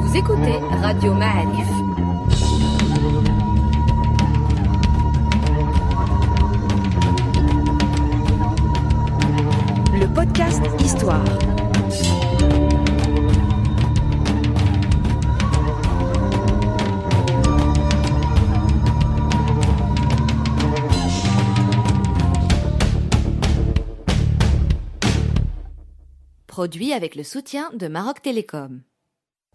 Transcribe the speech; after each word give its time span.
Vous 0.00 0.16
écoutez 0.16 0.58
Radio 0.82 1.14
Ma'arif. 1.14 1.81
Avec 26.94 27.16
le 27.16 27.22
soutien 27.22 27.70
de 27.74 27.86
Maroc 27.86 28.22
Télécom. 28.22 28.80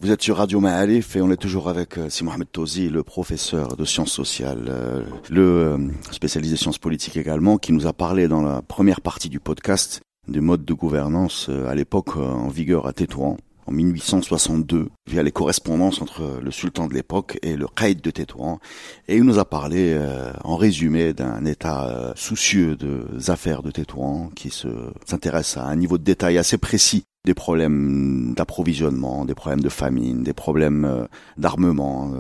Vous 0.02 0.12
êtes 0.12 0.22
sur 0.22 0.38
Radio 0.38 0.60
Ma'alif 0.60 1.16
et 1.16 1.22
on 1.22 1.32
est 1.32 1.42
toujours 1.42 1.68
avec 1.68 1.98
euh, 1.98 2.10
Si 2.10 2.24
Tozi, 2.52 2.90
le 2.90 3.02
professeur 3.02 3.76
de 3.76 3.86
sciences 3.86 4.12
sociales, 4.12 4.66
euh, 4.70 5.04
le 5.32 5.42
euh, 5.42 5.78
spécialisé 6.12 6.56
sciences 6.58 6.78
politiques 6.78 7.18
également, 7.18 7.58
qui 7.58 7.74
nous 7.74 7.88
a 7.88 7.94
parlé 7.94 8.28
dans 8.28 8.44
la 8.44 8.62
première 8.62 9.02
partie 9.02 9.30
du 9.30 9.40
podcast 9.40 10.02
des 10.28 10.42
modes 10.42 10.64
de 10.64 10.74
gouvernance 10.74 11.50
à 11.50 11.74
l'époque 11.74 12.18
en 12.18 12.50
vigueur 12.50 12.86
à 12.86 12.94
Tétouan 12.94 13.38
en 13.68 13.72
1862 13.72 14.90
via 15.08 15.24
les 15.24 15.32
correspondances 15.32 16.02
entre 16.02 16.40
le 16.42 16.52
sultan 16.52 16.88
de 16.88 16.94
l'époque 16.94 17.38
et 17.42 17.56
le 17.56 17.68
Qaïd 17.68 18.02
de 18.02 18.12
Tétouan 18.12 18.60
et 19.08 19.18
il 19.18 19.24
nous 19.24 19.40
a 19.40 19.46
parlé 19.46 19.98
en 20.44 20.56
résumé 20.56 21.14
d'un 21.14 21.46
état 21.46 22.14
soucieux 22.16 22.76
des 22.76 23.30
affaires 23.30 23.64
de 23.64 23.72
Tétouan 23.72 24.30
qui 24.36 24.50
se 24.50 24.68
s'intéresse 25.06 25.58
à 25.58 25.66
un 25.66 25.76
niveau 25.76 25.98
de 25.98 26.04
détail 26.04 26.38
assez 26.38 26.58
précis 26.58 27.04
des 27.28 27.34
problèmes 27.34 28.34
d'approvisionnement, 28.36 29.26
des 29.26 29.36
problèmes 29.36 29.62
de 29.62 29.70
famine, 29.70 30.24
des 30.24 30.34
problèmes 30.34 30.86
euh, 30.86 31.06
d'armement. 31.38 32.12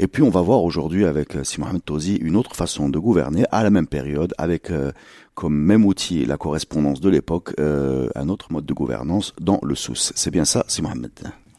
Euh. 0.00 0.04
Et 0.04 0.06
puis 0.06 0.22
on 0.22 0.30
va 0.30 0.40
voir 0.40 0.62
aujourd'hui 0.62 1.04
avec 1.04 1.36
euh, 1.36 1.44
Si 1.44 1.60
Mohamed 1.60 1.84
Tozi 1.84 2.16
une 2.16 2.36
autre 2.36 2.54
façon 2.54 2.88
de 2.88 2.98
gouverner 2.98 3.44
à 3.50 3.62
la 3.62 3.70
même 3.70 3.86
période 3.86 4.34
avec 4.38 4.72
comme 5.34 5.56
même 5.56 5.84
outil 5.84 6.24
la 6.24 6.36
correspondance 6.36 7.00
de 7.00 7.08
l'époque, 7.08 7.54
un 7.58 8.28
autre 8.28 8.52
mode 8.52 8.66
de 8.66 8.72
gouvernance 8.72 9.32
dans 9.40 9.58
le 9.62 9.74
Sousse. 9.74 10.12
C'est 10.14 10.30
bien 10.30 10.44
ça, 10.44 10.64
Si 10.68 10.80
Mohamed? 10.82 11.10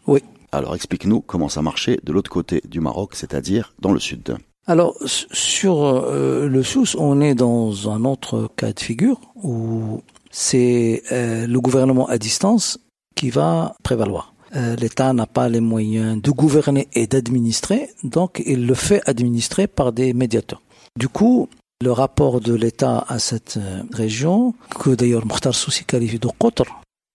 Oui. 0.07 0.21
Alors 0.51 0.75
explique-nous 0.75 1.21
comment 1.21 1.49
ça 1.49 1.61
marchait 1.61 1.99
de 2.03 2.13
l'autre 2.13 2.29
côté 2.29 2.61
du 2.67 2.79
Maroc, 2.79 3.15
c'est-à-dire 3.15 3.73
dans 3.79 3.91
le 3.91 3.99
sud. 3.99 4.37
Alors 4.67 4.95
sur 5.03 6.09
le 6.11 6.63
Sousse, 6.63 6.95
on 6.95 7.21
est 7.21 7.35
dans 7.35 7.89
un 7.89 8.05
autre 8.05 8.49
cas 8.55 8.71
de 8.71 8.79
figure 8.79 9.19
où 9.35 10.01
c'est 10.35 11.01
euh, 11.13 11.47
le 11.47 11.61
gouvernement 11.61 12.07
à 12.07 12.17
distance 12.17 12.77
qui 13.15 13.29
va 13.29 13.77
prévaloir. 13.83 14.34
Euh, 14.55 14.75
L'État 14.75 15.11
n'a 15.13 15.25
pas 15.25 15.49
les 15.49 15.59
moyens 15.59 16.21
de 16.21 16.31
gouverner 16.31 16.87
et 16.93 17.07
d'administrer, 17.07 17.89
donc 18.03 18.41
il 18.45 18.65
le 18.65 18.73
fait 18.73 19.01
administrer 19.07 19.67
par 19.67 19.91
des 19.91 20.13
médiateurs. 20.13 20.61
Du 20.97 21.09
coup, 21.09 21.49
le 21.81 21.91
rapport 21.91 22.39
de 22.39 22.53
l'État 22.53 23.05
à 23.07 23.19
cette 23.19 23.57
euh, 23.57 23.83
région, 23.91 24.53
que 24.79 24.91
d'ailleurs 24.91 25.25
Mokhtar 25.25 25.53
Soussi 25.53 25.83
qualifie 25.83 26.19
de 26.19 26.29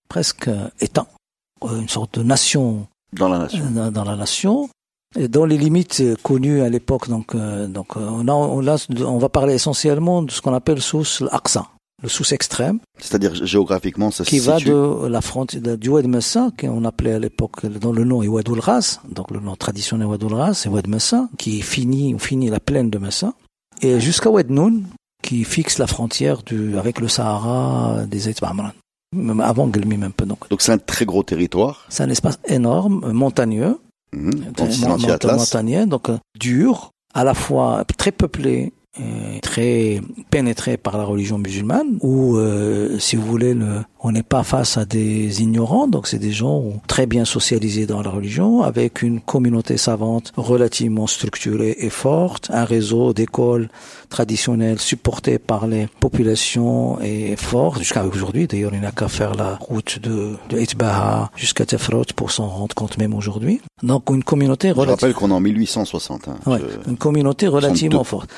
presque 0.07 0.49
étant 0.79 1.07
une 1.63 1.89
sorte 1.89 2.19
de 2.19 2.23
nation 2.23 2.87
dans 3.13 3.29
la 3.29 3.39
nation, 3.39 3.71
dans, 3.91 4.03
la 4.03 4.15
nation 4.15 4.69
et 5.15 5.27
dans 5.27 5.45
les 5.45 5.57
limites 5.57 6.03
connues 6.21 6.61
à 6.61 6.69
l'époque. 6.69 7.09
Donc, 7.09 7.35
donc 7.35 7.95
on, 7.95 8.27
a, 8.27 8.33
on, 8.33 8.65
on, 8.65 9.17
va 9.17 9.29
parler 9.29 9.53
essentiellement 9.53 10.21
de 10.21 10.31
ce 10.31 10.41
qu'on 10.41 10.53
appelle 10.53 10.81
sous 10.81 11.03
l'Aqsa, 11.21 11.67
le 12.01 12.09
sous-extrême. 12.09 12.79
C'est-à-dire 12.99 13.45
géographiquement, 13.45 14.11
ça 14.11 14.23
qui 14.23 14.39
se 14.39 14.45
va 14.45 14.57
situe... 14.57 14.69
de 14.69 15.07
la 15.07 15.21
frontière 15.21 15.77
du 15.77 15.89
Oued 15.89 16.07
Messa, 16.07 16.49
qu'on 16.59 16.83
appelait 16.85 17.13
à 17.13 17.19
l'époque 17.19 17.65
dans 17.65 17.91
le 17.91 18.03
nom 18.03 18.23
Oued 18.23 18.47
Ras, 18.49 18.99
donc 19.09 19.31
le 19.31 19.39
nom 19.39 19.55
traditionnel 19.55 20.07
Oued 20.07 20.23
Ras, 20.23 20.63
et 20.65 20.69
Oued 20.69 20.87
Messa, 20.87 21.29
qui 21.37 21.61
finit, 21.61 22.17
finit 22.19 22.49
la 22.49 22.59
plaine 22.59 22.89
de 22.89 22.97
Messa, 22.97 23.33
et 23.81 23.99
jusqu'à 23.99 24.29
Oued 24.29 24.49
Noun, 24.49 24.85
qui 25.21 25.43
fixe 25.43 25.77
la 25.77 25.87
frontière 25.87 26.43
du, 26.43 26.77
avec 26.77 26.99
le 26.99 27.07
Sahara 27.07 28.05
des 28.07 28.29
États 28.29 28.53
même 29.13 29.41
avant 29.41 29.71
Gelmi 29.71 29.97
même 29.97 30.13
peu. 30.13 30.25
Donc, 30.25 30.49
donc 30.49 30.61
c'est 30.61 30.71
un 30.71 30.77
très 30.77 31.05
gros 31.05 31.23
territoire. 31.23 31.85
C'est 31.89 32.03
un 32.03 32.09
espace 32.09 32.39
énorme, 32.45 33.11
montagneux, 33.11 33.77
mmh, 34.13 34.31
montagneux, 35.27 35.85
donc 35.85 36.09
dur, 36.39 36.91
à 37.13 37.23
la 37.23 37.33
fois 37.33 37.83
très 37.97 38.11
peuplé 38.11 38.71
très 39.41 40.01
pénétré 40.29 40.77
par 40.77 40.97
la 40.97 41.03
religion 41.03 41.37
musulmane, 41.37 41.97
ou 42.01 42.37
euh, 42.37 42.99
si 42.99 43.15
vous 43.15 43.25
voulez, 43.25 43.53
le, 43.53 43.83
on 44.01 44.11
n'est 44.11 44.23
pas 44.23 44.43
face 44.43 44.77
à 44.77 44.85
des 44.85 45.41
ignorants, 45.41 45.87
donc 45.87 46.07
c'est 46.07 46.19
des 46.19 46.31
gens 46.31 46.63
très 46.87 47.05
bien 47.05 47.23
socialisés 47.23 47.85
dans 47.85 48.01
la 48.01 48.09
religion, 48.09 48.63
avec 48.63 49.01
une 49.01 49.21
communauté 49.21 49.77
savante 49.77 50.33
relativement 50.35 51.07
structurée 51.07 51.75
et 51.79 51.89
forte, 51.89 52.49
un 52.51 52.65
réseau 52.65 53.13
d'écoles 53.13 53.69
traditionnelles 54.09 54.79
supporté 54.79 55.39
par 55.39 55.67
les 55.67 55.87
populations 55.99 56.99
et 57.01 57.35
fort 57.35 57.77
jusqu'à 57.77 58.05
aujourd'hui. 58.05 58.47
D'ailleurs, 58.47 58.73
il 58.73 58.81
n'a 58.81 58.91
qu'à 58.91 59.07
faire 59.07 59.35
la 59.35 59.55
route 59.55 59.99
de, 59.99 60.33
de 60.49 60.57
Etbaha 60.57 61.31
jusqu'à 61.35 61.65
Tefrot 61.65 62.05
pour 62.15 62.31
s'en 62.31 62.47
rendre 62.47 62.75
compte 62.75 62.97
même 62.97 63.13
aujourd'hui. 63.13 63.61
Donc 63.83 64.09
une 64.09 64.23
communauté 64.23 64.71
relativement... 64.71 64.97
Je 64.97 65.01
rappelle 65.01 65.13
qu'on 65.13 65.29
est 65.29 65.33
en 65.33 65.39
1860. 65.39 66.27
Hein, 66.27 66.35
ouais, 66.45 66.59
une 66.87 66.97
communauté 66.97 67.47
relativement 67.47 68.03
forte. 68.03 68.29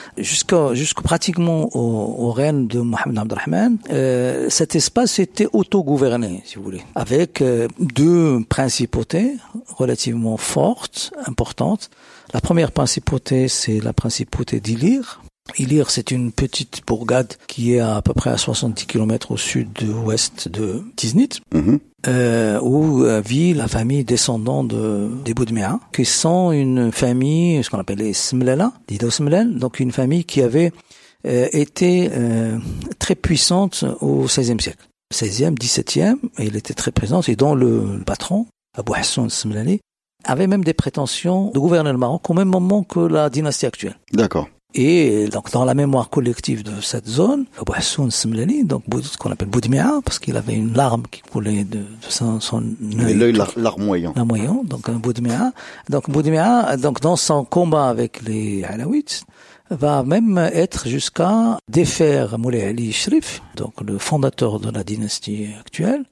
Jusqu'à 0.73 1.01
pratiquement 1.01 1.69
au, 1.75 2.27
au, 2.27 2.31
règne 2.31 2.67
de 2.67 2.79
Mohamed 2.79 3.17
Abdelrahman, 3.17 3.77
euh, 3.89 4.49
cet 4.49 4.75
espace 4.75 5.19
était 5.19 5.47
autogouverné, 5.53 6.41
si 6.45 6.57
vous 6.57 6.63
voulez, 6.63 6.81
avec 6.95 7.41
euh, 7.41 7.67
deux 7.79 8.43
principautés 8.47 9.35
relativement 9.77 10.37
fortes, 10.37 11.13
importantes. 11.25 11.89
La 12.33 12.41
première 12.41 12.71
principauté, 12.71 13.47
c'est 13.47 13.79
la 13.79 13.93
principauté 13.93 14.59
d'Ilir. 14.59 15.22
Ilir, 15.57 15.89
c'est 15.91 16.11
une 16.11 16.31
petite 16.31 16.81
bourgade 16.87 17.33
qui 17.47 17.73
est 17.73 17.79
à, 17.79 18.01
peu 18.01 18.13
près 18.13 18.29
à 18.29 18.37
70 18.37 18.85
km 18.85 19.31
au 19.31 19.37
sud-ouest 19.37 20.47
de 20.47 20.83
Tiznit. 20.95 21.41
Mhm. 21.53 21.79
Euh, 22.05 22.59
où 22.61 23.05
euh, 23.05 23.21
vit 23.21 23.53
la 23.53 23.69
famille 23.69 24.03
descendante 24.03 24.67
de, 24.67 25.09
des 25.23 25.33
Boudméa, 25.33 25.79
qui 25.93 26.03
sont 26.03 26.51
une 26.51 26.91
famille, 26.91 27.63
ce 27.63 27.69
qu'on 27.69 27.79
appelle 27.79 27.99
les 27.99 28.11
Smlala, 28.11 28.73
Dido 28.89 29.09
Smlal, 29.09 29.57
donc 29.57 29.79
une 29.79 29.93
famille 29.93 30.25
qui 30.25 30.41
avait 30.41 30.73
euh, 31.25 31.47
été 31.53 32.09
euh, 32.11 32.57
très 32.99 33.15
puissante 33.15 33.85
au 34.01 34.23
XVIe 34.23 34.59
siècle. 34.59 34.85
16e, 35.13 35.57
17e, 35.57 36.15
et 36.39 36.45
il 36.45 36.57
était 36.57 36.73
très 36.73 36.91
présent, 36.91 37.21
et 37.21 37.37
dont 37.37 37.55
le, 37.55 37.99
le 37.99 38.03
patron, 38.03 38.47
Abou 38.77 38.95
Hassan 38.95 39.29
Smlali, 39.29 39.79
avait 40.25 40.47
même 40.47 40.65
des 40.65 40.73
prétentions 40.73 41.51
de 41.51 41.59
gouverner 41.59 41.91
le 41.93 41.97
Maroc 41.97 42.29
au 42.29 42.33
même 42.33 42.49
moment 42.49 42.83
que 42.83 42.99
la 42.99 43.29
dynastie 43.29 43.65
actuelle. 43.65 43.97
D'accord. 44.11 44.49
Et 44.75 45.27
donc 45.27 45.51
dans 45.51 45.65
la 45.65 45.75
mémoire 45.75 46.09
collective 46.09 46.63
de 46.63 46.81
cette 46.81 47.07
zone, 47.07 47.45
Abou 47.59 47.73
Hassan 47.75 48.09
Smlali, 48.09 48.63
donc 48.63 48.83
ce 49.03 49.17
qu'on 49.17 49.31
appelle 49.31 49.49
Boudmia, 49.49 49.99
parce 50.03 50.17
qu'il 50.17 50.35
avait 50.35 50.55
une 50.55 50.73
larme 50.73 51.03
qui 51.11 51.21
coulait 51.21 51.63
de, 51.63 51.79
de 51.79 51.85
son, 52.09 52.39
son 52.39 52.63
œil. 52.99 53.13
l'œil 53.13 53.39
larmoyant. 53.55 54.13
Larmoyant, 54.15 54.63
donc 54.63 54.89
un 54.89 54.93
Boudmia. 54.93 55.51
Donc 55.89 56.09
Boudmia, 56.09 56.75
donc 56.77 57.01
dans 57.01 57.15
son 57.15 57.45
combat 57.45 57.87
avec 57.89 58.23
les 58.23 58.63
Alaouites, 58.63 59.25
va 59.69 60.03
même 60.03 60.37
être 60.53 60.87
jusqu'à 60.87 61.57
défaire 61.69 62.39
Moulay 62.39 62.63
Ali 62.63 62.91
Shrif, 62.91 63.41
donc 63.55 63.73
le 63.81 63.99
fondateur 63.99 64.59
de 64.59 64.71
la 64.71 64.83
dynastie 64.83 65.49
actuelle, 65.59 66.03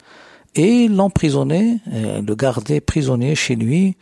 et 0.55 0.87
l'emprisonner, 0.87 1.79
le 1.87 2.35
garder 2.35 2.81
prisonnier 2.81 3.35
chez 3.35 3.55
lui 3.55 3.95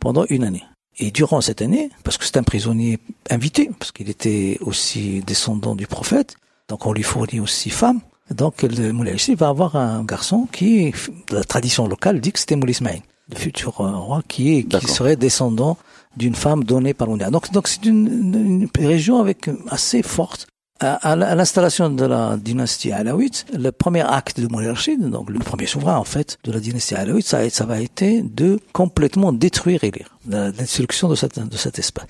pendant 0.00 0.24
une 0.30 0.44
année. 0.44 0.62
Et 0.98 1.10
durant 1.10 1.40
cette 1.40 1.60
année, 1.60 1.90
parce 2.04 2.16
que 2.16 2.24
c'est 2.24 2.38
un 2.38 2.42
prisonnier 2.42 2.98
invité, 3.30 3.70
parce 3.78 3.92
qu'il 3.92 4.08
était 4.08 4.58
aussi 4.62 5.20
descendant 5.26 5.74
du 5.74 5.86
prophète, 5.86 6.36
donc 6.68 6.86
on 6.86 6.92
lui 6.92 7.02
fournit 7.02 7.40
aussi 7.40 7.70
femme, 7.70 8.00
donc 8.30 8.62
le 8.62 8.92
Moulay 8.92 9.12
Ali 9.12 9.34
va 9.36 9.48
avoir 9.48 9.76
un 9.76 10.02
garçon 10.04 10.48
qui, 10.50 10.92
la 11.30 11.44
tradition 11.44 11.86
locale 11.86 12.20
dit 12.20 12.32
que 12.32 12.38
c'était 12.38 12.56
Moulay 12.56 12.72
Ismail, 12.72 13.02
le 13.30 13.36
futur 13.36 13.74
roi 13.74 14.22
qui, 14.26 14.56
est, 14.56 14.62
qui 14.64 14.86
serait 14.86 15.16
descendant 15.16 15.76
d'une 16.16 16.34
femme 16.34 16.64
donnée 16.64 16.94
par 16.94 17.08
l'UNEA. 17.08 17.30
Donc, 17.30 17.52
donc 17.52 17.68
c'est 17.68 17.84
une, 17.84 18.06
une, 18.34 18.86
région 18.86 19.20
avec 19.20 19.50
assez 19.68 20.02
forte. 20.02 20.46
À, 20.78 21.16
l'installation 21.16 21.88
de 21.88 22.04
la 22.04 22.36
dynastie 22.36 22.92
alaouite, 22.92 23.46
le 23.56 23.72
premier 23.72 24.02
acte 24.02 24.40
de 24.40 24.46
Moulay 24.46 24.68
Rachid, 24.68 25.00
donc 25.00 25.30
le 25.30 25.38
premier 25.38 25.66
souverain 25.66 25.96
en 25.96 26.04
fait 26.04 26.38
de 26.44 26.52
la 26.52 26.60
dynastie 26.60 26.94
alaouite, 26.94 27.26
ça, 27.26 27.48
ça 27.48 27.64
va 27.64 27.80
été 27.80 28.22
de 28.22 28.60
complètement 28.74 29.32
détruire 29.32 29.84
Elir, 29.84 30.18
la 30.28 30.52
destruction 30.52 31.08
de, 31.08 31.14
de 31.14 31.56
cet 31.56 31.78
espace. 31.78 32.06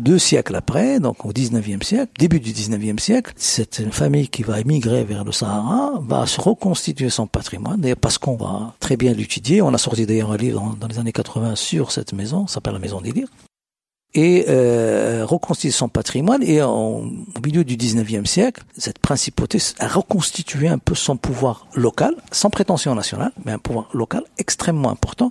Deux 0.00 0.18
siècles 0.18 0.56
après, 0.56 0.98
donc 0.98 1.26
au 1.26 1.32
19e 1.34 1.82
siècle, 1.82 2.10
début 2.18 2.40
du 2.40 2.52
19e 2.52 2.98
siècle, 2.98 3.34
cette 3.36 3.92
famille 3.92 4.28
qui 4.28 4.42
va 4.42 4.58
émigrer 4.58 5.04
vers 5.04 5.24
le 5.24 5.32
Sahara 5.32 6.00
va 6.00 6.26
se 6.26 6.40
reconstituer 6.40 7.10
son 7.10 7.26
patrimoine, 7.26 7.82
d'ailleurs 7.82 7.98
parce 7.98 8.16
qu'on 8.16 8.36
va 8.36 8.72
très 8.80 8.96
bien 8.96 9.12
l'étudier. 9.12 9.60
On 9.60 9.74
a 9.74 9.78
sorti 9.78 10.06
d'ailleurs 10.06 10.32
un 10.32 10.38
livre 10.38 10.74
dans, 10.80 10.86
les 10.86 10.98
années 10.98 11.12
80 11.12 11.54
sur 11.54 11.92
cette 11.92 12.14
maison, 12.14 12.46
ça 12.46 12.54
s'appelle 12.54 12.72
la 12.72 12.78
maison 12.78 13.02
d'Ilir. 13.02 13.28
et 14.14 14.46
euh, 14.48 15.26
reconstituer 15.26 15.70
son 15.70 15.90
patrimoine. 15.90 16.42
Et 16.44 16.62
au 16.62 17.04
milieu 17.44 17.62
du 17.62 17.76
19e 17.76 18.24
siècle, 18.24 18.62
cette 18.78 19.00
principauté 19.00 19.58
a 19.80 19.86
reconstitué 19.86 20.68
un 20.68 20.78
peu 20.78 20.94
son 20.94 21.18
pouvoir 21.18 21.66
local, 21.74 22.14
sans 22.32 22.48
prétention 22.48 22.94
nationale, 22.94 23.32
mais 23.44 23.52
un 23.52 23.58
pouvoir 23.58 23.90
local 23.92 24.24
extrêmement 24.38 24.90
important, 24.90 25.30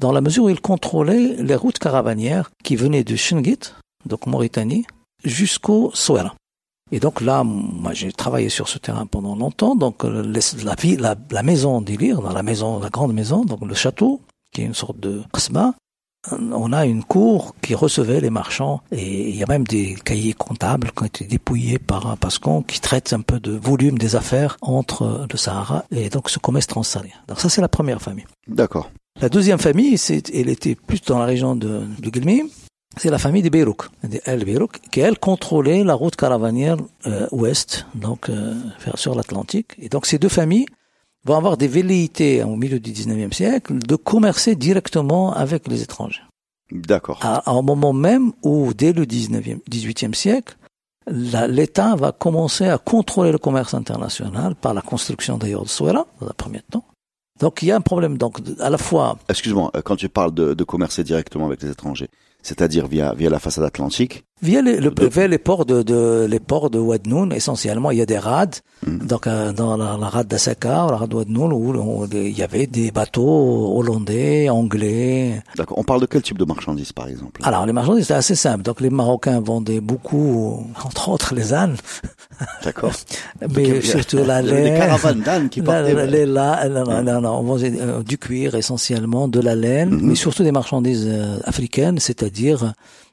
dans 0.00 0.12
la 0.12 0.22
mesure 0.22 0.44
où 0.44 0.48
il 0.48 0.62
contrôlait 0.62 1.36
les 1.38 1.54
routes 1.54 1.78
caravanières 1.78 2.50
qui 2.64 2.76
venaient 2.76 3.04
de 3.04 3.14
Shingit, 3.14 3.74
donc 4.06 4.26
Mauritanie, 4.26 4.86
jusqu'au 5.24 5.90
Souera. 5.94 6.34
Et 6.92 7.00
donc 7.00 7.20
là, 7.20 7.42
moi 7.42 7.92
j'ai 7.94 8.12
travaillé 8.12 8.48
sur 8.48 8.68
ce 8.68 8.78
terrain 8.78 9.06
pendant 9.06 9.34
longtemps. 9.34 9.74
Donc 9.74 10.04
euh, 10.04 10.22
la, 10.62 10.74
vie, 10.76 10.96
la, 10.96 11.16
la 11.30 11.42
maison 11.42 11.80
d'Ilir, 11.80 12.22
dans 12.22 12.32
la 12.32 12.42
maison, 12.42 12.78
la 12.78 12.90
grande 12.90 13.12
maison, 13.12 13.44
donc 13.44 13.64
le 13.64 13.74
château, 13.74 14.20
qui 14.52 14.62
est 14.62 14.64
une 14.64 14.74
sorte 14.74 15.00
de 15.00 15.22
qasma, 15.32 15.74
on 16.32 16.72
a 16.72 16.86
une 16.86 17.04
cour 17.04 17.54
qui 17.62 17.74
recevait 17.74 18.20
les 18.20 18.30
marchands 18.30 18.82
et 18.90 19.30
il 19.30 19.36
y 19.36 19.42
a 19.42 19.46
même 19.46 19.64
des 19.64 19.94
cahiers 19.94 20.32
comptables 20.32 20.90
qui 20.90 21.02
ont 21.02 21.06
été 21.06 21.24
dépouillés 21.24 21.78
par 21.78 22.06
un 22.08 22.16
Pascon 22.16 22.62
qui 22.62 22.80
traite 22.80 23.12
un 23.12 23.20
peu 23.20 23.38
de 23.38 23.52
volume 23.52 23.98
des 23.98 24.16
affaires 24.16 24.56
entre 24.60 25.26
le 25.30 25.36
Sahara 25.36 25.84
et 25.90 26.08
donc 26.08 26.30
ce 26.30 26.38
commerce 26.38 26.66
transsaharien. 26.66 27.14
Donc 27.28 27.40
ça 27.40 27.48
c'est 27.48 27.60
la 27.60 27.68
première 27.68 28.02
famille. 28.02 28.26
D'accord. 28.48 28.90
La 29.20 29.28
deuxième 29.28 29.58
famille, 29.58 29.96
c'est, 29.96 30.28
elle 30.34 30.50
était 30.50 30.74
plus 30.74 31.00
dans 31.02 31.18
la 31.18 31.24
région 31.24 31.56
de, 31.56 31.82
de 31.98 32.10
c'est 32.96 33.10
la 33.10 33.18
famille 33.18 33.42
des 33.42 33.50
Beyrouk, 33.50 33.88
des 34.04 34.20
El 34.24 34.44
qui 34.90 35.00
elle 35.00 35.18
contrôlait 35.18 35.84
la 35.84 35.94
route 35.94 36.16
caravanière 36.16 36.76
euh, 37.06 37.26
ouest, 37.30 37.86
donc 37.94 38.28
euh, 38.28 38.54
sur 38.94 39.14
l'Atlantique. 39.14 39.74
Et 39.78 39.88
donc 39.88 40.06
ces 40.06 40.18
deux 40.18 40.28
familles 40.28 40.66
vont 41.24 41.36
avoir 41.36 41.56
des 41.56 41.68
velléités 41.68 42.42
au 42.42 42.56
milieu 42.56 42.80
du 42.80 42.92
19e 42.92 43.32
siècle 43.32 43.78
de 43.78 43.96
commercer 43.96 44.54
directement 44.54 45.32
avec 45.34 45.68
les 45.68 45.82
étrangers. 45.82 46.22
D'accord. 46.72 47.18
À, 47.22 47.50
un 47.50 47.62
moment 47.62 47.92
même 47.92 48.32
où, 48.42 48.72
dès 48.74 48.92
le 48.92 49.04
19e, 49.04 49.60
18e 49.70 50.14
siècle, 50.14 50.56
l'État 51.08 51.94
va 51.94 52.12
commencer 52.12 52.66
à 52.66 52.78
contrôler 52.78 53.30
le 53.30 53.38
commerce 53.38 53.74
international 53.74 54.54
par 54.56 54.74
la 54.74 54.82
construction 54.82 55.38
d'ailleurs 55.38 55.62
de 55.62 55.68
Souera, 55.68 56.06
dans 56.20 56.28
un 56.28 56.34
premier 56.36 56.62
temps. 56.62 56.84
Donc 57.38 57.62
il 57.62 57.68
y 57.68 57.70
a 57.70 57.76
un 57.76 57.82
problème 57.82 58.16
donc 58.16 58.40
à 58.60 58.70
la 58.70 58.78
fois. 58.78 59.18
Excuse-moi, 59.28 59.70
quand 59.84 59.96
tu 59.96 60.08
parles 60.08 60.32
de, 60.32 60.54
de 60.54 60.64
commercer 60.64 61.04
directement 61.04 61.46
avec 61.46 61.62
les 61.62 61.70
étrangers, 61.70 62.08
c'est-à-dire 62.46 62.86
via 62.86 63.12
via 63.14 63.30
la 63.30 63.38
façade 63.38 63.64
atlantique, 63.64 64.24
Via 64.42 64.60
les, 64.60 64.80
le, 64.80 64.92
les 65.26 65.38
ports 65.38 65.64
de, 65.64 65.82
de, 65.82 66.26
les 66.28 66.40
ports 66.40 66.68
de 66.68 66.78
Wadnoun, 66.78 67.32
essentiellement, 67.32 67.90
il 67.90 67.96
y 67.96 68.02
a 68.02 68.06
des 68.06 68.18
rades. 68.18 68.56
Hmm. 68.86 68.98
Donc, 68.98 69.26
euh, 69.26 69.54
dans 69.54 69.78
la, 69.78 69.96
la 69.98 70.08
rade 70.10 70.28
d'Assaka, 70.28 70.88
la 70.90 70.96
rade 70.98 71.08
de 71.08 71.16
Wadnoun, 71.16 71.54
où, 71.54 72.06
il 72.12 72.36
y 72.36 72.42
avait 72.42 72.66
des 72.66 72.90
bateaux 72.90 73.78
hollandais, 73.78 74.50
anglais. 74.50 75.42
D'accord. 75.56 75.78
On 75.78 75.84
parle 75.84 76.02
de 76.02 76.06
quel 76.06 76.20
type 76.20 76.36
de 76.36 76.44
marchandises, 76.44 76.92
par 76.92 77.08
exemple? 77.08 77.40
Alors, 77.44 77.64
les 77.64 77.72
marchandises, 77.72 78.08
c'est 78.08 78.14
assez 78.14 78.34
simple. 78.34 78.62
Donc, 78.62 78.82
les 78.82 78.90
Marocains 78.90 79.40
vendaient 79.40 79.80
beaucoup, 79.80 80.66
entre 80.84 81.08
autres, 81.08 81.34
les 81.34 81.54
ânes. 81.54 81.76
D'accord. 82.62 82.92
Mais 83.54 83.80
surtout 83.80 84.18
la 84.18 84.42
laine. 84.42 84.64
Les 84.64 84.78
caravanes 84.78 85.22
d'ânes 85.22 85.48
qui 85.48 85.62
partaient. 85.62 86.26
La, 86.26 86.68
non, 86.68 87.02
non, 87.02 87.20
non, 87.20 87.38
on 87.38 87.42
vendait 87.42 87.72
euh, 87.80 88.02
du 88.02 88.18
cuir, 88.18 88.54
essentiellement, 88.54 89.28
de 89.28 89.40
la 89.40 89.54
laine, 89.54 89.90
hmm. 89.90 90.00
mais 90.02 90.14
surtout 90.14 90.42
des 90.42 90.52
marchandises 90.52 91.06
euh, 91.08 91.38
africaines, 91.44 91.98
c'est-à-dire 91.98 92.35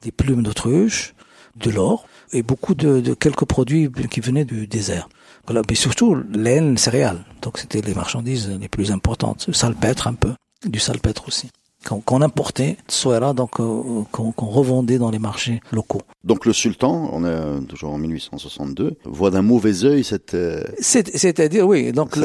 des 0.02 0.12
plumes 0.12 0.42
d'autruche, 0.42 1.14
de 1.56 1.70
l'or 1.70 2.06
et 2.32 2.42
beaucoup 2.42 2.74
de, 2.74 3.14
quelques 3.14 3.44
produits 3.44 3.90
qui 4.10 4.20
venaient 4.20 4.44
du 4.44 4.66
désert. 4.66 5.08
Voilà, 5.46 5.62
mais 5.68 5.74
surtout 5.74 6.16
laine, 6.32 6.76
céréales. 6.78 7.24
Donc 7.42 7.58
c'était 7.58 7.80
les 7.80 7.94
marchandises 7.94 8.48
les 8.48 8.68
plus 8.68 8.90
importantes. 8.90 9.48
Salpêtre 9.52 10.06
un 10.06 10.14
peu, 10.14 10.34
du 10.64 10.78
salpêtre 10.78 11.28
aussi 11.28 11.50
qu'on 11.84 12.22
importait, 12.22 12.76
Soera, 12.88 13.32
donc 13.32 13.60
euh, 13.60 14.02
qu'on 14.10 14.46
revendait 14.46 14.98
dans 14.98 15.10
les 15.10 15.18
marchés 15.18 15.60
locaux. 15.72 16.02
Donc 16.24 16.46
le 16.46 16.52
sultan, 16.52 17.10
on 17.12 17.24
est 17.24 17.66
toujours 17.66 17.92
en 17.92 17.98
1862, 17.98 18.96
voit 19.04 19.30
d'un 19.30 19.42
mauvais 19.42 19.84
œil 19.84 20.04
cette. 20.04 20.34
Euh, 20.34 20.62
c'est-à-dire 20.80 21.66
oui, 21.66 21.92
donc 21.92 22.16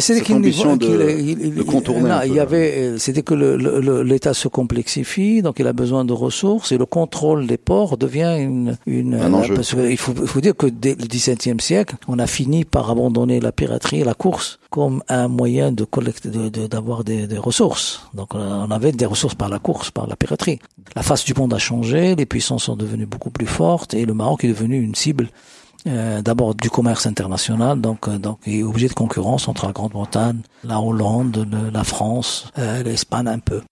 c'était 0.00 0.22
qu'il 0.22 0.40
de, 0.40 1.56
de 1.56 1.62
contourner. 1.62 2.10
il 2.26 2.34
y 2.34 2.40
avait, 2.40 2.72
euh, 2.76 2.98
c'était 2.98 3.22
que 3.22 3.34
l'État 3.34 4.34
se 4.34 4.48
complexifie, 4.48 5.42
donc 5.42 5.60
il 5.60 5.66
a 5.66 5.72
besoin 5.72 6.04
de 6.04 6.12
ressources 6.12 6.72
et 6.72 6.78
le 6.78 6.86
contrôle 6.86 7.46
des 7.46 7.58
ports 7.58 7.96
devient 7.96 8.36
une, 8.40 8.76
une 8.86 9.14
un 9.14 9.32
enjeu. 9.32 9.54
il 9.88 9.96
faut, 9.96 10.14
il 10.20 10.26
faut 10.26 10.40
dire 10.40 10.56
que 10.56 10.66
dès 10.66 10.94
le 10.94 11.06
XVIIe 11.06 11.60
siècle, 11.60 11.96
on 12.08 12.18
a 12.18 12.26
fini 12.26 12.64
par 12.64 12.90
abandonner 12.90 13.40
la 13.40 13.52
piraterie 13.52 14.00
et 14.00 14.04
la 14.04 14.14
course 14.14 14.58
comme 14.70 15.02
un 15.08 15.28
moyen 15.28 15.72
de 15.72 15.84
collecter, 15.84 16.28
d'avoir 16.28 17.04
de, 17.04 17.12
des, 17.12 17.26
des 17.26 17.38
ressources. 17.38 18.02
Donc 18.14 18.34
on 18.34 18.70
avait 18.70 18.87
des 18.96 19.06
ressources 19.06 19.34
par 19.34 19.48
la 19.48 19.58
course, 19.58 19.90
par 19.90 20.06
la 20.06 20.16
piraterie. 20.16 20.58
La 20.96 21.02
face 21.02 21.24
du 21.24 21.34
monde 21.34 21.52
a 21.54 21.58
changé, 21.58 22.14
les 22.14 22.26
puissances 22.26 22.64
sont 22.64 22.76
devenues 22.76 23.06
beaucoup 23.06 23.30
plus 23.30 23.46
fortes 23.46 23.94
et 23.94 24.04
le 24.04 24.14
Maroc 24.14 24.44
est 24.44 24.48
devenu 24.48 24.80
une 24.80 24.94
cible 24.94 25.28
euh, 25.86 26.22
d'abord 26.22 26.54
du 26.54 26.70
commerce 26.70 27.06
international, 27.06 27.80
donc 27.80 28.08
euh, 28.08 28.18
donc 28.18 28.40
est 28.46 28.62
objet 28.62 28.88
de 28.88 28.94
concurrence 28.94 29.46
entre 29.46 29.66
la 29.66 29.72
Grande-Bretagne, 29.72 30.40
la 30.64 30.80
Hollande, 30.80 31.48
la 31.72 31.84
France, 31.84 32.50
euh, 32.58 32.82
l'Espagne 32.82 33.28
un 33.28 33.38
peu. 33.38 33.62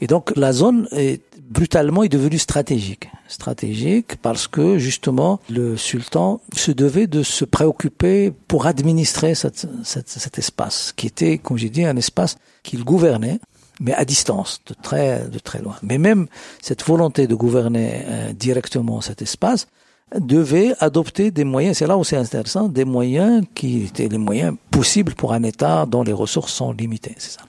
Et 0.00 0.06
donc 0.06 0.36
la 0.36 0.52
zone 0.52 0.86
est 0.92 1.22
brutalement 1.48 2.02
est 2.02 2.10
devenue 2.10 2.38
stratégique. 2.38 3.08
Stratégique 3.28 4.16
parce 4.20 4.46
que 4.48 4.78
justement 4.78 5.40
le 5.48 5.76
sultan 5.78 6.40
se 6.54 6.72
devait 6.72 7.06
de 7.06 7.22
se 7.22 7.46
préoccuper 7.46 8.32
pour 8.48 8.66
administrer 8.66 9.34
cet 9.34 10.38
espace 10.38 10.92
qui 10.94 11.06
était, 11.06 11.38
comme 11.38 11.56
j'ai 11.56 11.70
dit, 11.70 11.84
un 11.84 11.96
espace 11.96 12.36
qu'il 12.62 12.84
gouvernait 12.84 13.40
mais 13.80 13.94
à 13.94 14.04
distance, 14.04 14.60
de 14.66 14.74
très, 14.74 15.28
de 15.28 15.38
très 15.38 15.60
loin. 15.60 15.76
Mais 15.82 15.98
même 15.98 16.26
cette 16.62 16.84
volonté 16.84 17.26
de 17.26 17.34
gouverner 17.34 18.04
euh, 18.06 18.32
directement 18.32 19.00
cet 19.00 19.22
espace 19.22 19.66
devait 20.14 20.74
adopter 20.78 21.30
des 21.30 21.44
moyens, 21.44 21.78
c'est 21.78 21.86
là 21.86 21.96
où 21.96 22.04
c'est 22.04 22.16
intéressant, 22.16 22.68
des 22.68 22.84
moyens 22.84 23.44
qui 23.54 23.84
étaient 23.84 24.08
les 24.08 24.18
moyens 24.18 24.56
possibles 24.70 25.14
pour 25.14 25.32
un 25.32 25.42
État 25.42 25.84
dont 25.86 26.02
les 26.02 26.12
ressources 26.12 26.52
sont 26.52 26.72
limitées, 26.72 27.14
c'est 27.18 27.32
ça. 27.32 27.42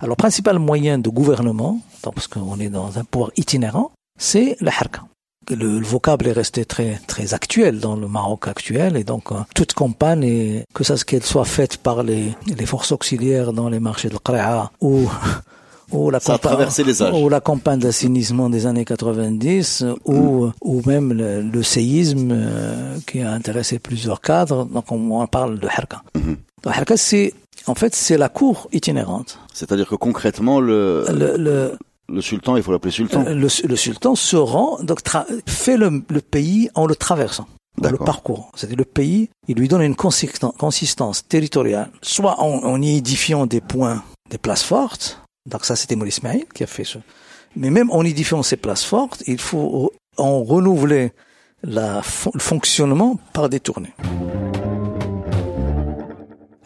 Alors, 0.00 0.16
principal 0.16 0.58
moyen 0.58 0.98
de 0.98 1.08
gouvernement, 1.08 1.78
parce 2.02 2.26
qu'on 2.26 2.58
est 2.58 2.68
dans 2.68 2.98
un 2.98 3.04
pouvoir 3.04 3.30
itinérant, 3.36 3.92
c'est 4.18 4.56
le 4.60 4.68
harka. 4.68 5.04
Le, 5.48 5.78
le, 5.78 5.84
vocable 5.84 6.28
est 6.28 6.32
resté 6.32 6.64
très 6.64 7.00
très 7.08 7.34
actuel 7.34 7.80
dans 7.80 7.96
le 7.96 8.06
Maroc 8.06 8.46
actuel 8.46 8.96
et 8.96 9.02
donc 9.02 9.32
euh, 9.32 9.36
toute 9.56 9.72
campagne, 9.72 10.62
que 10.72 10.84
ça 10.84 10.94
qu'elle 10.96 11.24
soit 11.24 11.44
faite 11.44 11.78
par 11.78 12.04
les, 12.04 12.32
les 12.46 12.66
forces 12.66 12.92
auxiliaires 12.92 13.52
dans 13.52 13.68
les 13.68 13.80
marchés 13.80 14.08
de 14.08 14.18
Qra'a 14.18 14.70
ou 14.80 15.08
ou 15.92 16.10
la, 16.10 16.20
campagne, 16.20 16.68
ou 17.14 17.28
la 17.28 17.40
campagne 17.40 17.78
d'assainissement 17.78 18.50
des 18.50 18.66
années 18.66 18.84
90, 18.84 19.84
ou, 20.04 20.46
mm. 20.46 20.52
ou 20.62 20.82
même 20.86 21.12
le, 21.12 21.62
séisme 21.62 22.30
euh, 22.32 22.96
qui 23.06 23.20
a 23.20 23.32
intéressé 23.32 23.78
plusieurs 23.78 24.20
cadres. 24.20 24.64
Donc 24.64 24.90
on, 24.90 25.26
parle 25.26 25.58
de 25.58 25.66
Harka. 25.66 26.02
Mm 26.14 26.34
Harka, 26.64 26.96
c'est 26.96 27.34
en 27.66 27.74
fait 27.74 27.94
c'est 27.94 28.16
la 28.16 28.28
cour 28.28 28.68
itinérante. 28.72 29.38
C'est-à-dire 29.52 29.88
que 29.88 29.96
concrètement 29.96 30.60
le, 30.60 31.04
le, 31.10 31.76
le 32.08 32.20
sultan, 32.20 32.56
il 32.56 32.62
faut 32.62 32.72
l'appeler 32.72 32.92
sultan. 32.92 33.24
Euh, 33.26 33.34
le, 33.34 33.48
le, 33.68 33.76
sultan 33.76 34.14
se 34.14 34.36
rend, 34.36 34.78
donc 34.82 35.00
fait 35.46 35.76
le, 35.76 36.02
le, 36.08 36.20
pays 36.20 36.70
en 36.74 36.86
le 36.86 36.94
traversant, 36.94 37.46
en 37.82 37.90
le 37.90 37.98
parcourant. 37.98 38.50
C'est-à-dire 38.54 38.78
le 38.78 38.84
pays, 38.84 39.30
il 39.48 39.56
lui 39.56 39.68
donne 39.68 39.82
une 39.82 39.96
consistance 39.96 41.26
territoriale, 41.26 41.90
soit 42.02 42.40
en, 42.40 42.64
en 42.64 42.82
y 42.82 42.96
édifiant 42.96 43.46
des 43.46 43.60
points, 43.60 44.02
des 44.30 44.38
places 44.38 44.62
fortes, 44.62 45.21
donc 45.46 45.64
ça, 45.64 45.76
c'était 45.76 45.96
Maurice 45.96 46.18
Ismail 46.18 46.44
qui 46.54 46.62
a 46.62 46.66
fait 46.66 46.84
ça. 46.84 47.00
Mais 47.56 47.70
même 47.70 47.90
en 47.90 48.04
édifiant 48.04 48.42
ces 48.42 48.56
places 48.56 48.84
fortes, 48.84 49.22
il 49.26 49.40
faut 49.40 49.92
en 50.16 50.42
renouveler 50.42 51.12
la, 51.62 52.02
le 52.32 52.40
fonctionnement 52.40 53.18
par 53.32 53.48
des 53.48 53.60
tournées. 53.60 53.94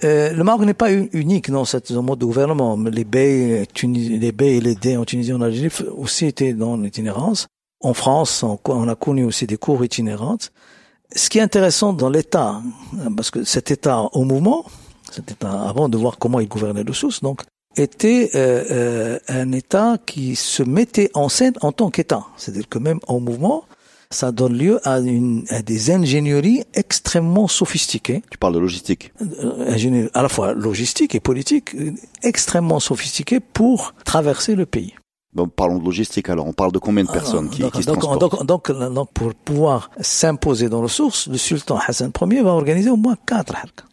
Euh, 0.04 0.33
le 0.33 0.45
Maroc 0.45 0.66
n'est 0.66 0.75
pas 0.75 0.92
unique 0.92 1.50
dans 1.50 1.64
cette 1.64 1.90
mode 1.90 2.18
de 2.18 2.26
gouvernement. 2.26 2.76
Les 2.76 3.04
bey, 3.04 3.66
les 3.83 4.33
bey 4.33 4.56
et 4.56 4.61
les 4.61 4.75
dés 4.75 4.97
en 4.97 5.04
Tunisie, 5.04 5.33
en 5.33 5.40
Algérie 5.40 5.73
aussi 5.97 6.26
étaient 6.26 6.52
dans 6.52 6.76
l'itinérance. 6.76 7.47
En 7.80 7.95
France, 7.95 8.42
on, 8.42 8.88
a 8.88 8.95
connu 8.95 9.25
aussi 9.25 9.47
des 9.47 9.56
cours 9.56 9.85
itinérantes. 9.85 10.52
Ce 11.14 11.30
qui 11.30 11.38
est 11.38 11.42
intéressant 11.42 11.92
dans 11.92 12.11
l'État, 12.11 12.61
parce 13.16 13.30
que 13.30 13.45
cet 13.45 13.71
État 13.71 14.02
au 14.12 14.25
mouvement, 14.25 14.66
cet 15.11 15.30
État 15.30 15.62
avant 15.62 15.88
de 15.88 15.97
voir 15.97 16.18
comment 16.18 16.40
il 16.40 16.49
gouvernait 16.49 16.85
le 16.85 16.92
sous, 16.92 17.21
donc 17.23 17.42
était 17.76 18.30
euh, 18.35 18.64
euh, 18.71 19.18
un 19.28 19.52
État 19.52 19.97
qui 20.04 20.37
se 20.37 20.62
mettait 20.62 21.11
en 21.14 21.28
scène 21.28 21.54
en 21.61 21.73
tant 21.73 21.90
qu'État. 21.90 22.26
C'est-à-dire 22.37 22.68
que 22.68 22.78
même 22.78 23.00
en 23.06 23.21
mouvement, 23.21 23.64
ça 24.11 24.33
donne 24.33 24.56
lieu 24.56 24.80
à, 24.88 25.00
une, 25.00 25.45
à 25.50 25.62
des 25.62 25.90
ingénieries 25.90 26.64
extrêmement 26.75 27.49
sophistiquées. 27.49 28.23
Tu 28.30 28.38
parles 28.38 28.54
de 28.54 28.59
logistique. 28.59 29.12
Euh, 29.21 30.09
à 30.14 30.23
la 30.23 30.28
fois 30.28 30.54
logistique 30.54 31.14
et 31.14 31.21
politique, 31.21 31.75
extrêmement 32.23 32.80
sophistiquées 32.80 33.40
pour 33.40 33.95
traverser 34.04 34.54
le 34.54 34.66
pays. 34.66 34.95
Bon, 35.35 35.49
parlons 35.49 35.78
de 35.78 35.85
logistique 35.85 36.30
alors. 36.30 36.47
On 36.47 36.54
parle 36.54 36.73
de 36.73 36.78
combien 36.78 37.04
de 37.04 37.11
personnes 37.11 37.50
qui, 37.50 37.61
donc, 37.61 37.73
qui 37.73 37.83
se 37.83 37.87
donc, 37.88 38.00
transportent 38.00 38.47
donc, 38.47 38.71
donc, 38.71 39.12
pour 39.12 39.35
pouvoir 39.35 39.90
s'imposer 40.00 40.71
dans 40.71 40.80
le 40.80 40.88
source, 40.88 41.28
le 41.28 41.37
sultan 41.37 41.78
Hassan 41.87 42.11
Ier 42.30 42.42
va 42.42 42.50
organiser 42.52 42.88
au 42.88 42.97
moins 42.97 43.16
quatre 43.26 43.54
halkas 43.54 43.85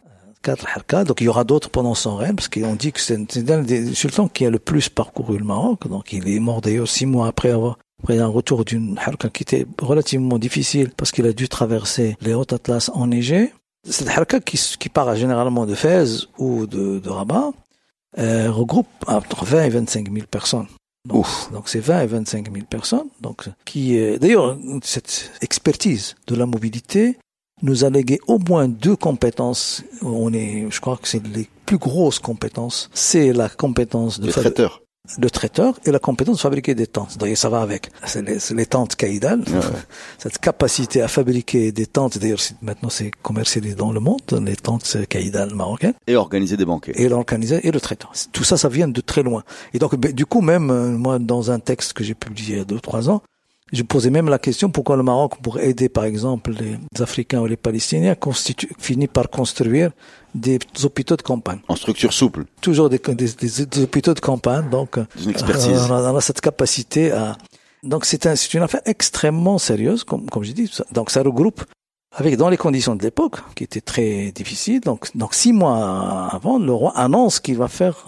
quatre 0.43 0.67
harkas. 0.67 1.05
Donc 1.05 1.21
il 1.21 1.23
y 1.23 1.27
aura 1.27 1.43
d'autres 1.43 1.69
pendant 1.69 1.95
son 1.95 2.15
règne, 2.15 2.35
parce 2.35 2.49
qu'on 2.49 2.75
dit 2.75 2.91
que 2.91 2.99
c'est 2.99 3.49
un 3.49 3.61
des 3.63 3.95
sultans 3.95 4.27
qui 4.27 4.45
a 4.45 4.51
le 4.51 4.59
plus 4.59 4.89
parcouru 4.89 5.39
le 5.39 5.45
Maroc. 5.45 5.87
Donc 5.87 6.13
il 6.13 6.29
est 6.29 6.39
mort 6.39 6.61
d'ailleurs 6.61 6.87
six 6.87 7.07
mois 7.07 7.27
après 7.27 7.49
avoir 7.49 7.79
après 8.03 8.19
un 8.19 8.27
retour 8.27 8.65
d'une 8.65 8.99
harka 8.99 9.29
qui 9.29 9.43
était 9.43 9.65
relativement 9.81 10.37
difficile 10.37 10.91
parce 10.95 11.11
qu'il 11.11 11.25
a 11.25 11.31
dû 11.31 11.47
traverser 11.47 12.17
les 12.21 12.33
hautes 12.33 12.53
atlas 12.53 12.91
enneigées. 12.93 13.53
Cette 13.89 14.09
harka 14.09 14.39
qui, 14.41 14.57
qui 14.77 14.89
part 14.89 15.15
généralement 15.15 15.65
de 15.65 15.73
Fès 15.73 16.27
ou 16.37 16.67
de, 16.67 16.99
de 16.99 17.09
Rabat 17.09 17.51
euh, 18.19 18.51
regroupe 18.51 18.87
entre 19.07 19.45
20 19.45 19.63
et 19.63 19.69
25 19.69 20.11
000 20.11 20.25
personnes. 20.29 20.67
Donc, 21.07 21.25
donc 21.51 21.67
c'est 21.67 21.79
20 21.79 22.01
et 22.01 22.07
25 22.07 22.51
000 22.53 22.65
personnes. 22.65 23.07
Donc, 23.21 23.49
qui, 23.65 23.97
d'ailleurs, 24.19 24.57
cette 24.83 25.31
expertise 25.41 26.15
de 26.27 26.35
la 26.35 26.45
mobilité 26.45 27.17
nous 27.63 27.85
a 27.85 27.89
légué 27.89 28.19
au 28.27 28.37
moins 28.37 28.67
deux 28.67 28.95
compétences. 28.95 29.83
On 30.03 30.31
est, 30.33 30.67
je 30.69 30.79
crois 30.79 30.97
que 30.97 31.07
c'est 31.07 31.25
les 31.25 31.49
plus 31.65 31.77
grosses 31.77 32.19
compétences. 32.19 32.89
C'est 32.93 33.33
la 33.33 33.49
compétence 33.49 34.19
de 34.19 34.29
traiteur. 34.29 34.81
Le 35.19 35.29
traiteur 35.29 35.77
et 35.83 35.91
la 35.91 35.99
compétence 35.99 36.37
de 36.37 36.41
fabriquer 36.41 36.75
des 36.75 36.87
tentes. 36.87 37.17
D'ailleurs, 37.17 37.37
ça 37.37 37.49
va 37.49 37.61
avec. 37.61 37.89
C'est 38.05 38.21
les, 38.21 38.37
les, 38.55 38.65
tentes 38.65 38.95
caïdales. 38.95 39.43
Cette 40.17 40.37
capacité 40.37 41.01
à 41.01 41.09
fabriquer 41.09 41.73
des 41.73 41.85
tentes. 41.85 42.17
D'ailleurs, 42.19 42.39
maintenant, 42.61 42.89
c'est 42.89 43.11
commercialisé 43.21 43.75
dans 43.75 43.91
le 43.91 43.99
monde, 43.99 44.21
les 44.45 44.55
tentes 44.55 44.95
caïdales 45.09 45.53
marocaines. 45.53 45.95
Et 46.07 46.15
organiser 46.15 46.55
des 46.55 46.63
banquets. 46.63 46.93
Et 46.95 47.09
l'organiser 47.09 47.59
et 47.67 47.71
le 47.71 47.81
traiteur. 47.81 48.13
Tout 48.31 48.45
ça, 48.45 48.55
ça 48.55 48.69
vient 48.69 48.87
de 48.87 49.01
très 49.01 49.23
loin. 49.23 49.43
Et 49.73 49.79
donc, 49.79 49.93
ben, 49.97 50.13
du 50.13 50.25
coup, 50.25 50.39
même, 50.39 50.71
euh, 50.71 50.91
moi, 50.91 51.19
dans 51.19 51.51
un 51.51 51.59
texte 51.59 51.91
que 51.91 52.05
j'ai 52.05 52.15
publié 52.15 52.53
il 52.53 52.57
y 52.59 52.61
a 52.61 52.65
deux, 52.65 52.79
trois 52.79 53.09
ans, 53.09 53.21
je 53.73 53.81
posais 53.81 54.11
même 54.11 54.29
la 54.29 54.39
question 54.39 54.69
pourquoi 54.69 54.95
le 54.95 55.03
Maroc, 55.03 55.41
pour 55.41 55.59
aider 55.59 55.89
par 55.89 56.05
exemple 56.05 56.51
les 56.51 56.77
Africains 57.01 57.41
ou 57.41 57.47
les 57.47 57.57
Palestiniens, 57.57 58.15
constitue, 58.15 58.69
finit 58.77 59.07
par 59.07 59.29
construire 59.29 59.91
des 60.35 60.59
hôpitaux 60.83 61.15
de 61.15 61.23
campagne. 61.23 61.59
En 61.67 61.75
structure 61.75 62.13
souple. 62.13 62.45
Toujours 62.61 62.89
des, 62.89 62.99
des, 62.99 63.29
des, 63.33 63.83
hôpitaux 63.83 64.13
de 64.13 64.19
campagne, 64.19 64.69
donc 64.69 64.97
Une 65.21 65.29
expertise. 65.31 65.89
Euh, 65.89 66.11
on, 66.11 66.15
a, 66.15 66.21
cette 66.21 66.41
capacité 66.41 67.11
à. 67.11 67.37
Donc 67.81 68.05
c'est 68.05 68.27
un, 68.27 68.35
une 68.35 68.61
affaire 68.61 68.81
extrêmement 68.85 69.57
sérieuse, 69.57 70.03
comme, 70.03 70.29
comme 70.29 70.43
j'ai 70.43 70.53
dit. 70.53 70.71
Donc 70.91 71.09
ça 71.09 71.21
regroupe 71.21 71.65
avec 72.15 72.37
dans 72.37 72.49
les 72.49 72.57
conditions 72.57 72.95
de 72.95 73.03
l'époque 73.03 73.37
qui 73.55 73.63
étaient 73.63 73.81
très 73.81 74.31
difficiles. 74.31 74.81
Donc 74.81 75.09
donc 75.17 75.33
six 75.33 75.51
mois 75.51 76.29
avant, 76.31 76.59
le 76.59 76.71
roi 76.71 76.93
annonce 76.95 77.39
qu'il 77.39 77.57
va 77.57 77.67
faire 77.67 78.05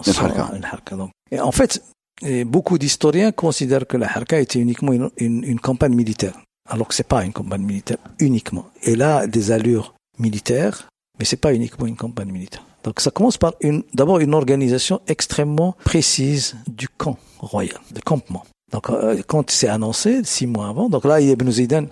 une 0.54 0.64
harka. 0.64 0.96
Donc, 0.96 1.10
et 1.32 1.40
en 1.40 1.52
fait, 1.52 1.82
et 2.22 2.44
beaucoup 2.44 2.78
d'historiens 2.78 3.32
considèrent 3.32 3.86
que 3.86 3.96
la 3.96 4.06
Harka 4.06 4.40
était 4.40 4.58
uniquement 4.58 4.92
une, 5.16 5.60
campagne 5.60 5.94
militaire, 5.94 6.34
alors 6.68 6.88
que 6.88 6.94
c'est 6.94 7.06
pas 7.06 7.24
une 7.24 7.32
campagne 7.32 7.62
militaire 7.62 7.98
uniquement. 8.18 8.66
Elle 8.84 9.02
a 9.02 9.26
des 9.26 9.50
allures 9.50 9.94
militaires, 10.18 10.88
mais 11.18 11.24
c'est 11.24 11.36
pas 11.36 11.54
uniquement 11.54 11.86
une 11.86 11.96
campagne 11.96 12.30
militaire. 12.30 12.64
Donc 12.84 13.00
ça 13.00 13.10
commence 13.10 13.36
par 13.36 13.54
une, 13.60 13.82
d'abord 13.94 14.20
une 14.20 14.34
organisation 14.34 15.00
extrêmement 15.08 15.76
précise 15.84 16.56
du 16.68 16.88
camp 16.88 17.18
royal, 17.38 17.80
de 17.92 18.00
campement. 18.00 18.44
Donc 18.72 18.90
euh, 18.90 19.20
quand 19.26 19.50
c'est 19.50 19.68
annoncé, 19.68 20.22
six 20.24 20.46
mois 20.46 20.68
avant, 20.68 20.88
donc 20.88 21.04
là 21.04 21.20
Ibn 21.20 21.50
Zaydan. 21.50 21.86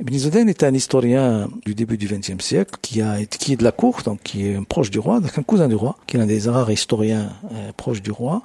Ibn 0.00 0.16
Zaydan 0.16 0.46
est 0.46 0.62
un 0.62 0.74
historien 0.74 1.48
du 1.66 1.74
début 1.74 1.98
du 1.98 2.06
XXe 2.06 2.42
siècle 2.42 2.78
qui 2.80 3.02
a 3.02 3.24
qui 3.26 3.52
est 3.52 3.56
de 3.56 3.64
la 3.64 3.72
cour, 3.72 4.00
donc 4.04 4.22
qui 4.22 4.46
est 4.46 4.66
proche 4.66 4.90
du 4.90 4.98
roi, 4.98 5.20
donc 5.20 5.36
un 5.36 5.42
cousin 5.42 5.68
du 5.68 5.74
roi, 5.74 5.96
qui 6.06 6.16
est 6.16 6.20
un 6.20 6.26
des 6.26 6.48
rares 6.48 6.70
historiens 6.70 7.32
euh, 7.52 7.72
proches 7.76 8.02
du 8.02 8.10
roi 8.10 8.42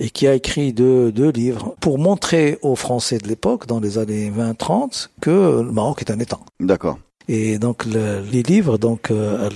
et 0.00 0.08
qui 0.10 0.26
a 0.26 0.34
écrit 0.34 0.72
deux, 0.72 1.12
deux 1.12 1.30
livres 1.30 1.76
pour 1.78 1.98
montrer 1.98 2.58
aux 2.62 2.74
Français 2.74 3.18
de 3.18 3.28
l'époque, 3.28 3.66
dans 3.66 3.78
les 3.78 3.98
années 3.98 4.32
20-30, 4.36 5.10
que 5.20 5.60
le 5.62 5.70
Maroc 5.70 6.00
est 6.00 6.10
un 6.10 6.18
État. 6.18 6.40
D'accord. 6.58 6.98
Et 7.28 7.58
donc 7.58 7.84
le, 7.84 8.22
les 8.32 8.42
livres, 8.42 8.76
donc 8.76 9.10
euh, 9.10 9.48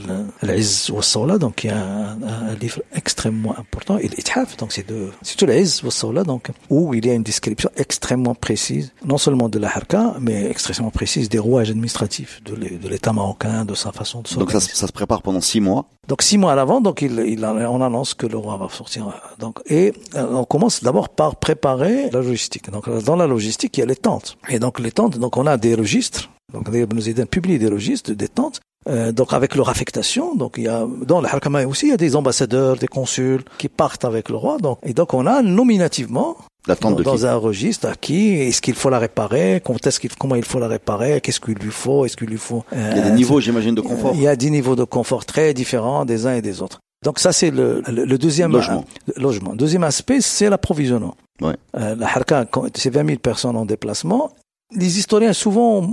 Al-Izz 0.43 0.93
donc 1.41 1.65
il 1.65 1.67
y 1.69 1.71
a 1.71 1.85
un, 1.85 2.23
un, 2.23 2.55
livre 2.61 2.83
extrêmement 2.95 3.14
important, 3.27 3.99
et 3.99 4.09
l'Ithaf, 4.09 4.57
donc 4.57 4.73
c'est 4.73 4.89
de 4.89 5.11
c'est 5.23 5.37
tout 5.37 5.47
Sawla, 5.91 6.25
donc 6.25 6.51
où 6.71 6.95
il 6.95 7.07
y 7.07 7.11
a 7.11 7.15
une 7.15 7.23
description 7.23 7.71
extrêmement 7.77 8.35
précise, 8.35 8.93
non 9.05 9.19
seulement 9.19 9.49
de 9.49 9.59
la 9.59 9.69
Harka, 9.69 10.15
mais 10.21 10.47
extrêmement 10.47 10.91
précise 10.91 11.29
des 11.29 11.39
rouages 11.39 11.71
administratifs 11.71 12.43
de 12.45 12.89
l'État 12.89 13.13
marocain, 13.13 13.65
de 13.65 13.75
sa 13.75 13.93
façon 13.93 14.23
de 14.23 14.35
Donc 14.39 14.51
ça, 14.51 14.61
ça, 14.61 14.87
se 14.87 14.93
prépare 14.93 15.23
pendant 15.23 15.41
six 15.41 15.61
mois. 15.61 15.87
Donc 16.09 16.23
six 16.23 16.39
mois 16.39 16.53
à 16.53 16.55
l'avant, 16.55 16.81
donc 16.81 17.03
il, 17.03 17.19
il, 17.21 17.45
on 17.45 17.81
annonce 17.81 18.15
que 18.15 18.27
le 18.27 18.37
roi 18.37 18.57
va 18.57 18.69
sortir. 18.69 19.13
Donc 19.39 19.61
et 19.67 19.93
euh, 20.15 20.27
on 20.33 20.45
commence 20.45 20.83
d'abord 20.83 21.09
par 21.09 21.37
préparer 21.37 22.11
la 22.11 22.21
logistique. 22.21 22.71
Donc 22.71 22.89
dans 23.05 23.17
la 23.17 23.27
logistique, 23.27 23.77
il 23.79 23.81
y 23.81 23.83
a 23.85 23.87
les 23.87 23.97
tentes. 23.97 24.37
Et 24.49 24.59
donc 24.59 24.81
les 24.81 24.93
tentes, 24.93 25.19
donc 25.19 25.37
on 25.37 25.47
a 25.47 25.57
des 25.57 25.75
registres 25.75 26.31
donc 26.55 26.69
Ibn 26.73 27.01
Zaydan 27.01 27.27
publie 27.27 27.59
des 27.59 27.69
registres 27.69 28.13
des 28.13 28.29
tentes. 28.29 28.61
Euh, 28.89 29.13
donc 29.13 29.33
avec 29.33 29.55
leur 29.55 29.69
affectation, 29.69 30.35
donc 30.35 30.55
il 30.59 30.65
y 30.65 30.69
a 30.69 30.87
dans 31.07 31.21
le 31.21 31.27
Harkama 31.27 31.65
aussi 31.67 31.87
il 31.87 31.91
y 31.91 31.95
a 31.95 31.97
des 31.97 32.17
ambassadeurs, 32.17 32.77
des 32.77 32.87
consuls 32.87 33.43
qui 33.57 33.69
partent 33.69 34.05
avec 34.05 34.29
le 34.29 34.37
roi. 34.37 34.59
Donc 34.59 34.79
et 34.83 34.93
donc 34.93 35.15
on 35.15 35.27
a 35.27 35.41
nominativement 35.43 36.37
dans, 36.67 37.27
un 37.27 37.37
registre 37.37 37.89
à 37.89 37.95
qui 37.95 38.35
est-ce 38.41 38.63
qu'il 38.63 38.75
faut 38.75 38.91
la 38.91 38.99
réparer, 38.99 39.61
quand 39.65 39.87
est-ce 39.87 40.01
qu'il, 40.01 40.15
comment 40.17 40.35
il 40.35 40.45
faut 40.45 40.59
la 40.59 40.69
réparer, 40.69 41.21
qu'est-ce 41.21 41.41
qu'il 41.41 41.55
lui 41.55 41.71
faut, 41.71 42.05
est-ce 42.05 42.17
qu'il 42.17 42.29
lui 42.29 42.39
faut. 42.39 42.65
Euh, 42.73 42.91
il 42.93 42.99
y 42.99 43.01
a 43.01 43.05
des 43.05 43.15
niveaux, 43.15 43.41
j'imagine, 43.41 43.75
de 43.75 43.81
confort. 43.81 44.13
Il 44.15 44.23
y 44.23 44.29
a 44.29 44.37
des 44.37 44.51
niveaux 44.51 44.77
de 44.77 44.85
confort 44.85 45.25
très 45.25 45.53
différents 45.53 46.05
des 46.05 46.27
uns 46.27 46.35
et 46.35 46.43
des 46.43 46.63
autres. 46.63 46.81
Donc 47.05 47.19
ça 47.19 47.33
c'est 47.33 47.51
le, 47.51 47.83
le, 47.87 48.07
le, 48.07 48.19
deuxième 48.19 48.51
logement. 48.53 48.85
Euh, 49.11 49.13
logement. 49.21 49.55
Deuxième 49.55 49.85
aspect 49.85 50.23
c'est 50.23 50.49
l'approvisionnement. 50.49 51.17
Ouais. 51.43 51.55
Euh, 51.77 51.95
la 51.97 52.07
Harka, 52.07 52.47
c'est 52.75 52.91
20 52.91 53.07
000 53.07 53.19
personnes 53.19 53.57
en 53.57 53.67
déplacement 53.67 54.33
les 54.73 54.99
historiens, 54.99 55.33
souvent, 55.33 55.89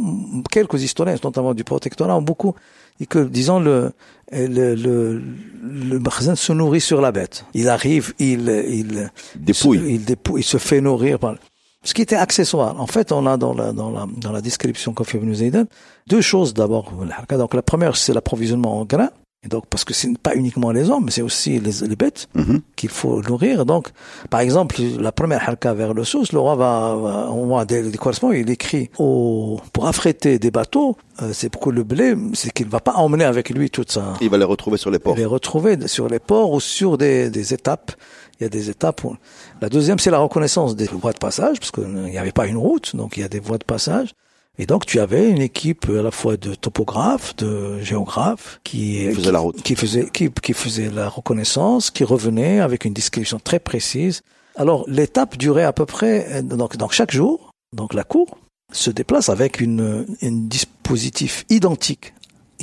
quelques 0.51 0.82
historiens, 0.82 1.16
notamment 1.24 1.54
du 1.54 1.63
protectorat, 1.63 2.16
ont 2.16 2.22
beaucoup 2.22 2.56
dit 3.00 3.08
que, 3.08 3.20
disons, 3.20 3.60
le, 3.60 3.92
le, 4.32 4.75
le, 4.75 5.22
le 5.62 6.36
se 6.36 6.54
nourrit 6.54 6.82
sur 6.82 7.01
la 7.01 7.12
bête. 7.12 7.46
Il 7.54 7.70
arrive, 7.70 8.13
il, 8.20 8.50
il 8.50 9.12
dépouille. 9.36 9.80
Se, 9.80 9.84
il 9.84 10.06
dépouille, 10.06 10.42
il 10.42 10.44
se 10.44 10.58
fait 10.58 10.82
nourrir 10.82 11.20
par, 11.20 11.36
ce 11.84 11.94
qui 11.94 12.01
était 12.01 12.16
accessoire. 12.16 12.80
En 12.80 12.88
fait, 12.88 13.12
on 13.12 13.25
a 13.25 13.38
dans 13.38 13.54
la, 13.54 13.72
dans 13.74 13.92
la, 13.92 14.08
dans 14.18 14.32
la 14.32 14.42
description 14.42 14.94
qu'a 14.94 15.04
fait 15.04 15.18
Ibn 15.18 15.34
Zaydan, 15.34 15.66
deux 16.08 16.22
choses 16.22 16.54
d'abord. 16.54 16.92
Donc, 17.30 17.54
la 17.54 17.62
première, 17.62 17.96
c'est 17.96 18.13
l'approvisionnement 18.13 18.80
en 18.80 18.86
grains. 18.86 19.12
Et 19.44 19.48
donc, 19.48 19.66
parce 19.66 19.84
que 19.84 19.94
ce 19.96 20.06
n'est 20.06 20.20
pas 20.22 20.36
uniquement 20.36 20.70
les 20.72 20.92
hommes, 20.92 21.06
mais 21.06 21.12
c'est 21.12 21.24
aussi 21.24 21.60
les, 21.60 21.88
les 21.88 21.96
bêtes 21.96 22.30
mm-hmm. 22.36 22.60
qu'il 22.76 22.90
faut 22.90 23.24
nourrir. 23.24 23.66
Donc, 23.66 23.88
par 24.30 24.40
exemple, 24.40 24.80
la 25.00 25.12
première 25.12 25.50
halka 25.50 25.74
vers 25.74 25.96
le 25.96 26.04
Sousse, 26.04 26.32
le 26.32 26.38
roi 26.38 26.56
va, 26.56 26.96
va 26.96 27.32
on 27.32 27.48
voit 27.48 27.66
des, 27.66 27.90
des 27.90 27.98
correspondants, 27.98 28.34
il 28.34 28.52
écrit 28.52 28.92
au, 29.00 29.60
pour 29.74 29.88
affréter 29.88 30.38
des 30.38 30.52
bateaux, 30.52 30.96
euh, 31.24 31.32
c'est 31.34 31.50
pour 31.50 31.60
que 31.60 31.70
le 31.72 31.84
blé, 31.84 32.16
c'est 32.34 32.54
qu'il 32.54 32.68
va 32.68 32.82
pas 32.82 32.94
emmener 32.94 33.24
avec 33.26 33.50
lui 33.50 33.72
tout 33.72 33.84
ça. 33.88 34.14
Il 34.22 34.30
va 34.30 34.38
les 34.38 34.46
retrouver 34.46 34.78
sur 34.78 34.92
les 34.92 35.00
ports. 35.00 35.16
Il 35.16 35.22
les 35.22 35.26
retrouver 35.26 35.88
sur 35.88 36.08
les 36.08 36.20
ports 36.20 36.52
ou 36.52 36.60
sur 36.60 37.00
des, 37.00 37.32
des 37.32 37.56
étapes. 37.56 37.94
Il 38.40 38.44
y 38.44 38.46
a 38.46 38.50
des 38.50 38.70
étapes. 38.70 39.04
Où... 39.04 39.16
La 39.60 39.70
deuxième, 39.70 39.98
c'est 39.98 40.12
la 40.12 40.20
reconnaissance 40.20 40.76
des 40.76 40.86
voies 40.86 41.14
de 41.14 41.18
passage, 41.18 41.60
parce 41.60 41.72
qu'il 41.72 41.88
n'y 41.88 42.18
avait 42.20 42.32
pas 42.32 42.46
une 42.46 42.58
route, 42.58 42.96
donc 42.96 43.18
il 43.18 43.22
y 43.22 43.24
a 43.24 43.30
des 43.30 43.40
voies 43.40 43.58
de 43.58 43.64
passage. 43.64 44.14
Et 44.58 44.65
donc 44.65 44.86
tu 44.86 45.00
avais 45.00 45.29
une 45.29 45.41
équipe 45.41 45.88
à 45.89 46.01
la 46.01 46.12
fois 46.12 46.38
de 46.38 46.53
topographes, 46.55 47.36
de 47.38 47.79
géographes 47.79 48.60
qui 48.63 49.05
faisait 49.08 49.22
qui, 49.22 49.31
la 49.31 49.39
route, 49.39 49.62
qui 49.62 49.75
faisait 49.75 50.10
qui, 50.10 50.29
qui 50.29 50.53
faisait 50.53 50.89
la 50.89 51.08
reconnaissance, 51.08 51.89
qui 51.89 52.03
revenait 52.03 52.60
avec 52.60 52.86
une 52.86 52.93
description 52.93 53.39
très 53.39 53.60
précise. 53.60 54.22
Alors 54.55 54.84
l'étape 54.88 55.38
durait 55.38 55.63
à 55.63 55.74
peu 55.74 55.86
près 55.86 56.43
donc 56.43 56.75
donc 56.75 56.91
chaque 56.91 57.12
jour, 57.12 57.51
donc 57.75 57.93
la 57.93 58.03
cour 58.03 58.38
se 58.74 58.91
déplace 58.91 59.29
avec 59.29 59.62
une 59.62 60.05
un 60.22 60.31
dispositif 60.31 61.46
identique 61.50 62.13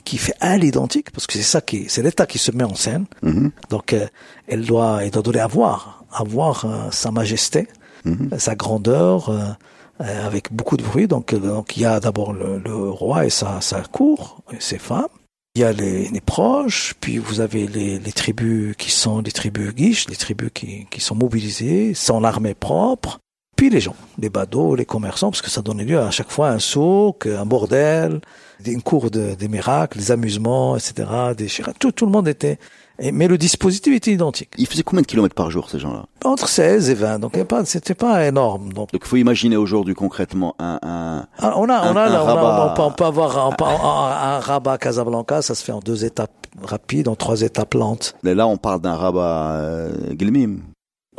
qui 0.05 0.19
fait 0.19 0.35
à 0.41 0.57
l'identique 0.59 1.11
parce 1.11 1.27
que 1.27 1.33
c'est 1.33 1.43
ça 1.43 1.61
qui 1.63 1.87
c'est 1.89 2.03
l'État 2.03 2.27
qui 2.27 2.39
se 2.39 2.53
met 2.53 2.65
en 2.65 2.75
scène. 2.75 3.07
Mm 3.23 3.31
-hmm. 3.31 3.51
Donc 3.71 3.93
euh, 3.93 4.07
elle 4.47 4.65
doit 4.65 5.03
elle 5.03 5.11
doit 5.11 5.23
donner 5.23 5.41
à 5.41 5.47
voir 5.49 6.05
avoir 6.13 6.65
euh, 6.65 6.91
sa 6.91 7.11
majesté, 7.11 7.67
mm 8.05 8.13
-hmm. 8.13 8.39
sa 8.39 8.55
grandeur. 8.55 9.29
Euh, 9.31 9.53
avec 9.99 10.53
beaucoup 10.53 10.77
de 10.77 10.83
bruit. 10.83 11.09
Donc, 11.09 11.35
donc 11.35 11.77
il 11.77 11.83
y 11.83 11.87
a 11.87 12.01
d'abord 12.01 12.33
le, 12.33 12.59
le, 12.59 12.75
roi 12.91 13.27
et 13.27 13.31
sa, 13.31 13.61
sa 13.61 13.81
cour, 13.83 14.43
et 14.53 14.61
ses 14.61 14.79
femmes. 14.79 15.09
Il 15.55 15.63
y 15.63 15.65
a 15.65 15.73
les, 15.73 16.09
les 16.09 16.21
proches, 16.21 16.95
puis 17.01 17.19
vous 17.19 17.41
avez 17.41 17.67
les, 17.67 17.99
les, 17.99 18.13
tribus 18.13 18.77
qui 18.77 18.91
sont 18.91 19.23
des 19.23 19.33
tribus 19.33 19.75
guiches, 19.75 20.09
les 20.09 20.17
tribus 20.17 20.51
qui, 20.55 20.87
qui 20.91 21.01
sont 21.01 21.17
mobilisées, 21.17 21.95
sans 21.95 22.21
l'armée 22.21 22.55
propre. 22.55 23.19
Puis 23.57 23.71
les 23.71 23.81
gens, 23.81 23.97
les 24.19 24.31
badauds, 24.31 24.77
les 24.77 24.85
commerçants, 24.85 25.31
parce 25.31 25.43
que 25.43 25.51
ça 25.51 25.63
donnait 25.63 25.85
lieu 25.85 25.99
à 25.99 26.13
chaque 26.13 26.31
fois 26.31 26.51
un 26.51 26.61
souk, 26.61 27.27
un 27.27 27.45
bordel, 27.45 28.21
une 28.65 28.83
cour 28.83 29.11
de, 29.11 29.35
des 29.35 29.49
miracles, 29.49 29.99
des 29.99 30.13
amusements, 30.13 30.77
etc. 30.77 31.09
Des 31.37 31.49
tout, 31.81 31.91
tout 31.91 32.07
le 32.07 32.13
monde 32.13 32.29
était 32.29 32.61
mais 33.01 33.29
le 33.29 33.39
dispositif 33.39 33.95
était 33.95 34.13
identique. 34.13 34.51
Ils 34.59 34.67
faisaient 34.67 34.83
combien 34.83 35.03
de 35.03 35.07
kilomètres 35.07 35.35
par 35.35 35.51
jour, 35.51 35.71
ces 35.71 35.79
gens-là? 35.79 36.07
Entre 36.25 36.49
16 36.49 36.91
et 36.91 36.95
20, 36.95 37.19
donc 37.21 37.39
c'était 37.65 37.95
pas 37.95 38.27
énorme. 38.27 38.73
Donc 38.73 38.89
il 38.93 38.99
faut 39.03 39.17
imaginer 39.17 39.57
aujourd'hui 39.57 39.95
concrètement 39.95 40.55
un... 40.59 40.79
un 40.83 41.27
ah, 41.39 41.55
on 41.57 41.69
a, 41.69 41.77
un, 41.77 41.93
on 41.93 41.97
a, 41.97 42.03
un 42.03 42.09
là, 42.09 42.23
rabat... 42.23 42.73
on, 42.73 42.75
peut, 42.75 42.83
on 42.83 42.93
peut 42.93 43.05
avoir 43.05 43.39
un, 43.39 44.41
rabat 44.41 44.79
Casablanca, 44.79 45.43
ça 45.43 45.55
se 45.55 45.65
fait 45.65 45.73
en 45.73 45.81
deux 45.81 46.05
étapes 46.05 46.33
rapides, 46.63 47.09
en 47.09 47.15
trois 47.15 47.43
étapes 47.43 47.75
lentes. 47.75 48.15
Mais 48.23 48.35
là, 48.35 48.47
on 48.47 48.57
parle 48.57 48.81
d'un 48.81 48.97
rabat 48.97 49.53
euh, 49.53 49.93
Gilmim. 50.19 50.59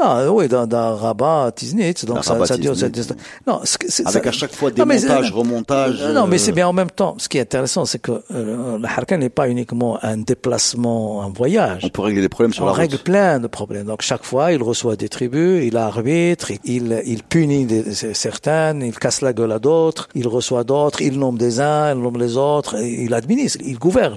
Non, 0.02 0.30
oui, 0.34 0.48
dans, 0.48 0.66
dans 0.66 0.96
Rabat, 0.96 1.52
Tiznit, 1.56 2.06
donc 2.06 2.24
ça, 2.24 2.34
Rabat, 2.34 2.46
ça 2.46 2.58
dure. 2.58 2.74
Tiznit. 2.74 3.04
ça- 3.04 3.16
non, 3.46 3.60
c'est- 3.64 4.08
Avec 4.08 4.24
ça- 4.24 4.30
à 4.30 4.32
chaque 4.32 4.54
fois 4.54 4.70
Non, 4.78 4.86
mais 4.86 4.98
démontage, 4.98 5.26
c'est- 5.28 5.34
remontage. 5.34 6.04
Non, 6.14 6.26
mais 6.28 6.36
euh, 6.36 6.40
c'est 6.40 6.52
bien 6.54 6.68
en 6.68 6.74
même 6.74 6.90
temps. 6.92 7.16
Ce 7.18 7.28
qui 7.28 7.38
est 7.38 7.42
intéressant, 7.42 7.84
c'est 7.86 8.00
que 8.00 8.22
euh, 8.34 8.78
la 8.80 8.88
Harka 8.90 9.18
n'est 9.18 9.30
pas 9.30 9.50
uniquement 9.50 10.00
un 10.02 10.18
déplacement, 10.18 11.24
un 11.24 11.30
voyage. 11.30 11.82
On 11.84 11.90
peut 11.90 12.02
régler 12.02 12.22
des 12.22 12.30
problèmes 12.30 12.54
sur 12.54 12.64
On 12.64 12.68
la 12.68 12.74
règle 12.74 12.96
route. 12.96 13.04
plein 13.04 13.40
de 13.40 13.48
problèmes. 13.48 13.88
Donc 13.88 14.02
chaque 14.02 14.24
fois, 14.24 14.52
il 14.54 14.64
reçoit 14.64 14.96
des 14.96 15.10
tribus, 15.10 15.64
il 15.66 15.76
arbitre, 15.76 16.52
il, 16.64 17.02
il 17.06 17.24
punit 17.24 17.66
des, 17.66 17.94
certaines, 18.14 18.82
il 18.82 18.98
casse 18.98 19.22
la 19.22 19.34
gueule 19.34 19.52
à 19.52 19.60
d'autres, 19.60 20.08
il 20.16 20.28
reçoit 20.28 20.64
d'autres, 20.64 21.02
il 21.02 21.20
nomme 21.20 21.38
des 21.38 21.60
uns, 21.60 21.94
il 21.94 22.02
nomme 22.02 22.18
les 22.18 22.38
autres, 22.38 22.78
il 22.82 23.14
administre, 23.14 23.60
il 23.66 23.78
gouverne. 23.78 24.16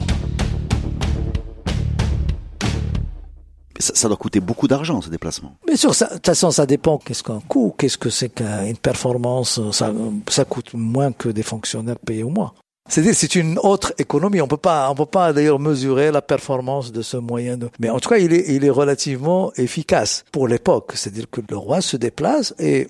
Ça, 3.83 3.95
ça 3.95 4.09
doit 4.09 4.17
coûter 4.17 4.41
beaucoup 4.41 4.69
d'argent, 4.69 5.03
ce 5.03 5.11
déplacement. 5.11 5.55
Bien 5.67 5.77
sûr, 5.77 5.95
ça- 5.95 6.07
de 6.09 6.15
toute 6.15 6.27
façon, 6.27 6.51
ça 6.51 6.67
dépend 6.67 6.99
qu'est-ce 6.99 7.23
qu'un 7.23 7.41
coût, 7.41 7.75
qu'est-ce 7.77 7.99
que 7.99 8.11
c'est 8.11 8.29
qu'une 8.29 8.77
performance, 8.77 9.61
ça, 9.73 9.93
ça 10.29 10.45
coûte 10.45 10.71
moins 10.75 11.12
que 11.12 11.29
des 11.29 11.43
fonctionnaires 11.43 11.99
payés 11.99 12.23
au 12.23 12.31
mois. 12.31 12.55
C'est-à-dire, 12.89 13.15
c'est 13.15 13.35
une 13.37 13.59
autre 13.59 13.93
économie. 13.99 14.41
On 14.41 14.49
peut 14.49 14.57
pas, 14.57 14.91
on 14.91 14.95
peut 14.95 15.07
pas 15.07 15.33
d'ailleurs 15.33 15.61
mesurer 15.61 16.11
la 16.11 16.21
performance 16.23 16.91
de 16.93 17.03
ce 17.03 17.17
moyen 17.17 17.57
de, 17.57 17.69
mais 17.79 17.91
en 17.91 17.99
tout 18.01 18.09
cas, 18.09 18.19
il 18.19 18.33
est, 18.33 18.55
il 18.55 18.65
est 18.65 18.71
relativement 18.71 19.53
efficace 19.57 20.25
pour 20.33 20.49
l'époque. 20.49 20.93
C'est-à-dire 20.95 21.31
que 21.31 21.41
le 21.49 21.57
roi 21.57 21.81
se 21.81 21.97
déplace 21.97 22.55
et, 22.59 22.89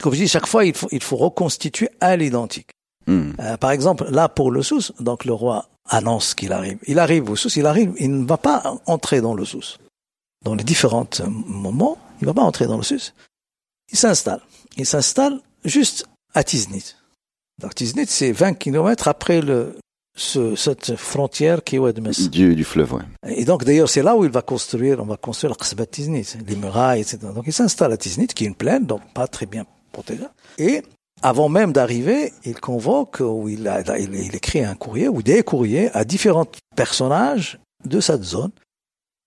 comme 0.00 0.12
je 0.14 0.20
dis, 0.20 0.28
chaque 0.28 0.46
fois, 0.46 0.64
il 0.64 0.74
faut, 0.74 0.88
il 0.92 1.02
faut 1.02 1.16
reconstituer 1.16 1.90
à 2.00 2.16
l'identique. 2.16 2.68
Hmm. 3.06 3.30
Euh, 3.40 3.56
par 3.56 3.70
exemple, 3.72 4.06
là, 4.10 4.28
pour 4.28 4.50
le 4.50 4.62
sous, 4.62 4.92
donc 5.00 5.24
le 5.24 5.32
roi 5.32 5.66
annonce 5.88 6.34
qu'il 6.34 6.52
arrive. 6.52 6.78
Il 6.86 6.98
arrive 6.98 7.28
au 7.30 7.36
sous, 7.36 7.50
il 7.58 7.66
arrive, 7.66 7.92
il 7.98 8.20
ne 8.20 8.24
va 8.26 8.36
pas 8.36 8.74
entrer 8.86 9.20
dans 9.20 9.34
le 9.34 9.44
sous. 9.44 9.78
Dans 10.44 10.54
les 10.54 10.64
différents 10.64 11.06
moments, 11.46 11.98
il 12.20 12.26
va 12.26 12.34
pas 12.34 12.42
entrer 12.42 12.66
dans 12.66 12.76
le 12.76 12.82
sous. 12.82 13.12
Il 13.92 13.98
s'installe. 13.98 14.40
Il 14.76 14.86
s'installe 14.86 15.40
juste 15.64 16.06
à 16.34 16.44
Tiznit. 16.44 16.94
Donc 17.60 17.74
Tiznit, 17.74 18.06
c'est 18.06 18.30
20 18.32 18.54
kilomètres 18.54 19.08
après 19.08 19.40
le, 19.40 19.76
ce, 20.16 20.54
cette 20.54 20.94
frontière 20.96 21.64
qui 21.64 21.76
est 21.76 21.78
Oued 21.80 22.00
Mess. 22.00 22.30
Du, 22.30 22.54
du 22.54 22.64
fleuve, 22.64 22.94
ouais. 22.94 23.02
Et 23.36 23.44
donc 23.44 23.64
d'ailleurs, 23.64 23.88
c'est 23.88 24.02
là 24.02 24.16
où 24.16 24.24
il 24.24 24.30
va 24.30 24.42
construire, 24.42 25.00
on 25.00 25.06
va 25.06 25.16
construire 25.16 25.50
la 25.50 25.56
Qasba 25.56 25.86
Tiznit, 25.86 26.26
les 26.46 26.56
murailles, 26.56 27.00
etc. 27.00 27.18
Donc 27.34 27.44
il 27.46 27.52
s'installe 27.52 27.92
à 27.92 27.96
Tiznit, 27.96 28.28
qui 28.28 28.44
est 28.44 28.46
une 28.48 28.54
plaine, 28.54 28.86
donc 28.86 29.00
pas 29.12 29.26
très 29.26 29.46
bien 29.46 29.66
protégée. 29.90 30.22
Et 30.58 30.82
avant 31.22 31.48
même 31.48 31.72
d'arriver, 31.72 32.32
il 32.44 32.60
convoque, 32.60 33.18
ou 33.20 33.48
il, 33.48 33.66
a- 33.66 33.98
il, 33.98 34.14
il 34.14 34.36
écrit 34.36 34.62
un 34.62 34.76
courrier, 34.76 35.08
ou 35.08 35.20
des 35.22 35.42
courriers 35.42 35.90
à 35.96 36.04
différents 36.04 36.46
personnages 36.76 37.58
de 37.84 38.00
cette 38.00 38.22
zone. 38.22 38.50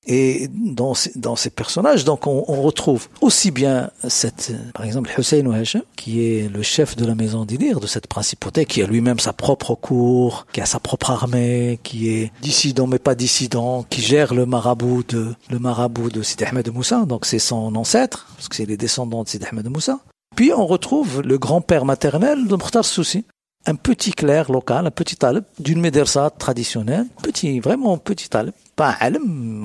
Et 0.08 0.50
dans 0.52 0.96
ces, 0.96 1.12
dans 1.16 1.36
ces 1.36 1.52
personnages, 1.52 2.06
donc 2.06 2.26
on, 2.26 2.44
on 2.48 2.62
retrouve 2.64 3.08
aussi 3.22 3.52
bien 3.52 3.92
cette, 4.08 4.52
par 4.74 4.84
exemple, 4.84 5.14
Hussein 5.16 5.46
Ouhachem, 5.46 5.84
qui 5.96 6.26
est 6.26 6.52
le 6.52 6.64
chef 6.64 6.96
de 6.96 7.06
la 7.06 7.14
maison 7.14 7.46
d'Ilir, 7.46 7.80
de 7.80 7.86
cette 7.86 8.08
principauté, 8.08 8.66
qui 8.66 8.82
a 8.82 8.88
lui-même 8.88 9.20
sa 9.20 9.32
propre 9.32 9.76
cour, 9.76 10.48
qui 10.54 10.62
a 10.62 10.66
sa 10.66 10.80
propre 10.80 11.12
armée, 11.12 11.80
qui 11.84 12.10
est 12.10 12.32
dissident 12.42 12.88
mais 12.88 12.98
pas 12.98 13.14
dissident, 13.14 13.84
qui 13.84 14.02
gère 14.02 14.34
le 14.34 14.48
marabout 14.48 15.04
de, 15.08 15.36
le 15.52 15.60
marabout 15.60 16.10
de 16.10 16.24
Sidi 16.24 16.46
Ahmed 16.46 16.74
Moussa, 16.74 17.06
donc 17.06 17.28
c'est 17.28 17.40
son 17.40 17.76
ancêtre, 17.76 18.28
parce 18.36 18.50
que 18.50 18.56
c'est 18.56 18.66
les 18.66 18.78
descendants 18.78 19.24
de 19.24 19.30
Sidi 19.30 19.46
Ahmed 19.52 19.70
Moussa. 19.70 20.00
Puis 20.36 20.52
on 20.52 20.66
retrouve 20.66 21.22
le 21.22 21.38
grand-père 21.38 21.86
maternel 21.86 22.48
de 22.48 22.56
Mokhtar 22.56 22.86
Soussi, 22.86 23.26
un 23.66 23.76
petit 23.76 24.12
clerc 24.12 24.52
local, 24.52 24.88
un 24.88 24.92
petit 24.92 25.16
talib 25.16 25.44
d'une 25.60 25.80
médersa 25.82 26.30
traditionnelle, 26.32 27.06
petit, 27.22 27.60
vraiment 27.60 27.98
petit 27.98 28.30
talib, 28.30 28.54
pas 28.76 28.98
un 29.02 29.14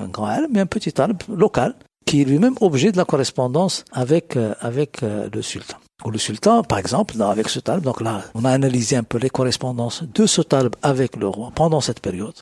un 0.03 0.09
grand 0.09 0.27
alim, 0.27 0.49
mais 0.53 0.61
un 0.61 0.67
petit 0.67 0.93
talib 0.93 1.17
local, 1.29 1.75
qui 2.07 2.21
est 2.21 2.25
lui-même 2.25 2.55
objet 2.61 2.93
de 2.93 2.97
la 2.99 3.05
correspondance 3.05 3.85
avec, 3.93 4.37
euh, 4.37 4.55
avec 4.61 5.03
euh, 5.03 5.29
le 5.33 5.43
sultan. 5.43 5.77
Ou 6.05 6.11
le 6.11 6.19
sultan, 6.19 6.63
par 6.63 6.79
exemple, 6.79 7.17
dans- 7.17 7.31
avec 7.31 7.49
ce 7.49 7.59
talib, 7.59 7.83
donc 7.83 8.01
là, 8.01 8.23
on 8.35 8.45
a 8.45 8.51
analysé 8.51 8.97
un 8.97 9.03
peu 9.03 9.19
les 9.19 9.31
correspondances 9.31 10.03
de 10.15 10.27
ce 10.27 10.43
talib 10.43 10.75
avec 10.83 11.17
le 11.17 11.27
roi 11.27 11.51
pendant 11.55 11.81
cette 11.81 12.01
période, 12.01 12.35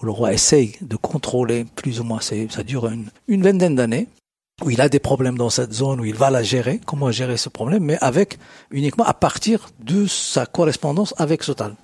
où 0.00 0.06
le 0.06 0.10
roi 0.10 0.32
essaye 0.32 0.76
de 0.80 0.96
contrôler 0.96 1.66
plus 1.76 2.00
ou 2.00 2.04
moins, 2.04 2.20
ça 2.20 2.62
dure 2.64 2.88
une, 2.88 3.10
une 3.28 3.42
vingtaine 3.42 3.76
d'années, 3.76 4.08
où 4.64 4.70
il 4.70 4.80
a 4.80 4.88
des 4.88 4.98
problèmes 4.98 5.36
dans 5.36 5.50
cette 5.50 5.72
zone, 5.72 6.00
où 6.00 6.04
il 6.04 6.14
va 6.14 6.30
la 6.30 6.42
gérer, 6.42 6.80
comment 6.84 7.10
gérer 7.10 7.36
ce 7.36 7.48
problème, 7.48 7.84
mais 7.84 7.98
avec 8.00 8.38
uniquement 8.70 9.04
à 9.04 9.14
partir 9.14 9.68
de 9.80 10.06
sa 10.06 10.46
correspondance 10.46 11.14
avec 11.18 11.42
ce 11.42 11.52
talib. 11.52 11.76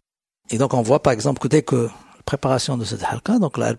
Et 0.51 0.59
donc 0.59 0.75
on 0.75 0.83
voit 0.83 1.03
par 1.03 1.13
exemple 1.13 1.41
que 1.41 1.49
dès 1.49 1.63
que 1.63 1.87
la 1.87 2.23
préparation 2.25 2.77
de 2.77 2.85
cette 2.85 3.03
halqa, 3.03 3.39
donc 3.39 3.59
la 3.59 3.75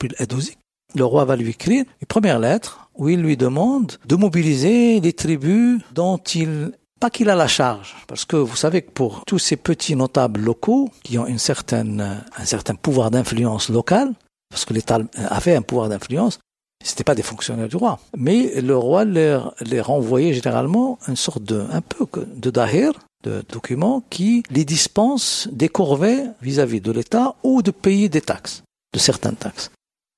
le 0.95 1.05
roi 1.05 1.23
va 1.25 1.35
lui 1.35 1.51
écrire 1.51 1.85
une 2.01 2.07
première 2.07 2.39
lettre 2.39 2.89
où 2.95 3.09
il 3.09 3.21
lui 3.21 3.37
demande 3.37 3.93
de 4.07 4.15
mobiliser 4.15 4.99
les 4.99 5.13
tribus 5.13 5.81
dont 5.93 6.17
il 6.17 6.71
pas 6.99 7.09
qu'il 7.09 7.29
a 7.29 7.35
la 7.35 7.47
charge, 7.47 7.95
parce 8.07 8.25
que 8.25 8.35
vous 8.35 8.57
savez 8.57 8.81
que 8.81 8.91
pour 8.91 9.23
tous 9.25 9.39
ces 9.39 9.55
petits 9.55 9.95
notables 9.95 10.41
locaux 10.41 10.89
qui 11.01 11.17
ont 11.17 11.25
une 11.25 11.39
certaine, 11.39 12.21
un 12.37 12.45
certain 12.45 12.75
pouvoir 12.75 13.09
d'influence 13.09 13.69
locale, 13.69 14.13
parce 14.49 14.65
que 14.65 14.73
les 14.73 14.81
Talibs 14.81 15.07
avaient 15.29 15.55
un 15.55 15.61
pouvoir 15.61 15.87
d'influence, 15.87 16.39
c'était 16.83 17.03
pas 17.03 17.15
des 17.15 17.23
fonctionnaires 17.23 17.67
du 17.67 17.75
roi. 17.75 17.99
Mais 18.17 18.61
le 18.61 18.77
roi 18.77 19.05
leur, 19.05 19.53
les 19.61 19.81
renvoyait 19.81 20.33
généralement 20.33 20.97
une 21.07 21.15
sorte 21.15 21.43
de, 21.43 21.65
un 21.71 21.81
peu 21.81 22.05
de 22.35 22.49
dahir, 22.49 22.93
de 23.23 23.43
documents 23.49 24.01
qui 24.09 24.43
les 24.49 24.65
dispensent 24.65 25.49
des 25.51 25.67
corvées 25.69 26.23
vis-à-vis 26.41 26.81
de 26.81 26.91
l'État 26.91 27.35
ou 27.43 27.61
de 27.61 27.71
payer 27.71 28.07
des 28.09 28.21
taxes, 28.21 28.63
de 28.93 28.99
certaines 28.99 29.35
taxes. 29.35 29.71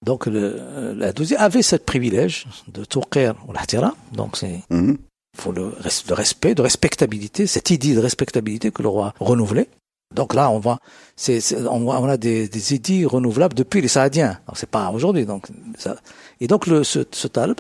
Donc 0.06 0.26
le, 0.26 0.94
la 0.98 1.14
deuxième 1.14 1.42
avait 1.42 1.62
ce 1.62 1.76
privilège 1.76 2.48
de 2.68 2.86
toquer 2.86 3.34
ou 3.48 3.54
l'ahtira, 3.54 3.96
donc 4.14 4.38
c'est 4.38 4.62
Mhm. 4.70 4.98
faut 5.38 5.52
le, 5.52 5.74
le 6.10 6.14
respect, 6.14 6.56
de 6.56 6.62
respectabilité, 6.62 7.48
cette 7.48 7.70
idée 7.70 7.94
de 7.96 8.00
respectabilité 8.00 8.72
que 8.72 8.82
le 8.82 8.90
roi 8.90 9.14
renouvelait. 9.20 9.68
Donc 10.14 10.34
là, 10.34 10.50
on 10.50 10.60
voit, 10.60 10.80
on, 11.28 11.88
on 11.88 12.06
a 12.06 12.18
des, 12.18 12.48
des 12.48 12.74
idées 12.74 13.06
renouvelables 13.06 13.56
depuis 13.56 13.82
les 13.82 13.88
Saadiens. 13.88 14.38
Donc 14.48 14.58
c'est 14.58 14.70
pas 14.70 14.90
aujourd'hui. 14.92 15.26
Donc 15.26 15.48
et 16.40 16.48
donc 16.48 16.68
le, 16.68 16.84
ce, 16.84 17.00
ce 17.12 17.28
talib, 17.28 17.58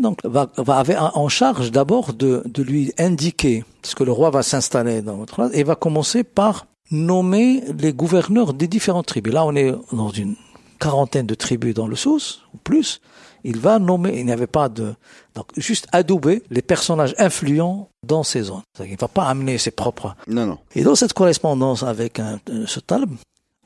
donc 0.00 0.18
va, 0.24 0.48
va 0.56 0.76
avoir 0.76 1.16
en 1.16 1.28
charge 1.28 1.70
d'abord 1.72 2.12
de, 2.12 2.42
de 2.44 2.62
lui 2.62 2.92
indiquer, 2.98 3.64
parce 3.82 3.94
que 3.94 4.04
le 4.04 4.12
roi 4.12 4.30
va 4.30 4.42
s'installer 4.42 5.02
dans 5.02 5.16
votre 5.16 5.50
et 5.54 5.62
va 5.62 5.74
commencer 5.74 6.24
par 6.24 6.66
nommer 6.90 7.62
les 7.78 7.92
gouverneurs 7.92 8.54
des 8.54 8.68
différentes 8.68 9.06
tribus. 9.06 9.32
Là, 9.32 9.44
on 9.44 9.54
est 9.56 9.72
dans 9.92 10.10
une 10.10 10.36
quarantaine 10.78 11.26
de 11.26 11.34
tribus 11.34 11.74
dans 11.74 11.88
le 11.88 11.96
Sousse, 11.96 12.42
ou 12.54 12.58
plus. 12.58 13.00
Il 13.48 13.58
va 13.58 13.78
nommer, 13.78 14.18
il 14.18 14.26
n'y 14.26 14.32
avait 14.32 14.46
pas 14.46 14.68
de, 14.68 14.94
donc 15.34 15.46
juste 15.56 15.86
adouber 15.92 16.42
les 16.50 16.60
personnages 16.60 17.14
influents 17.16 17.88
dans 18.06 18.22
ces 18.22 18.42
zones. 18.42 18.60
Qu'il 18.76 18.92
ne 18.92 18.96
va 18.98 19.08
pas 19.08 19.24
amener 19.24 19.56
ses 19.56 19.70
propres. 19.70 20.14
Non, 20.26 20.44
non. 20.44 20.58
Et 20.74 20.82
dans 20.82 20.94
cette 20.94 21.14
correspondance 21.14 21.82
avec 21.82 22.20
un, 22.20 22.38
euh, 22.50 22.66
ce 22.66 22.78
talib, 22.78 23.10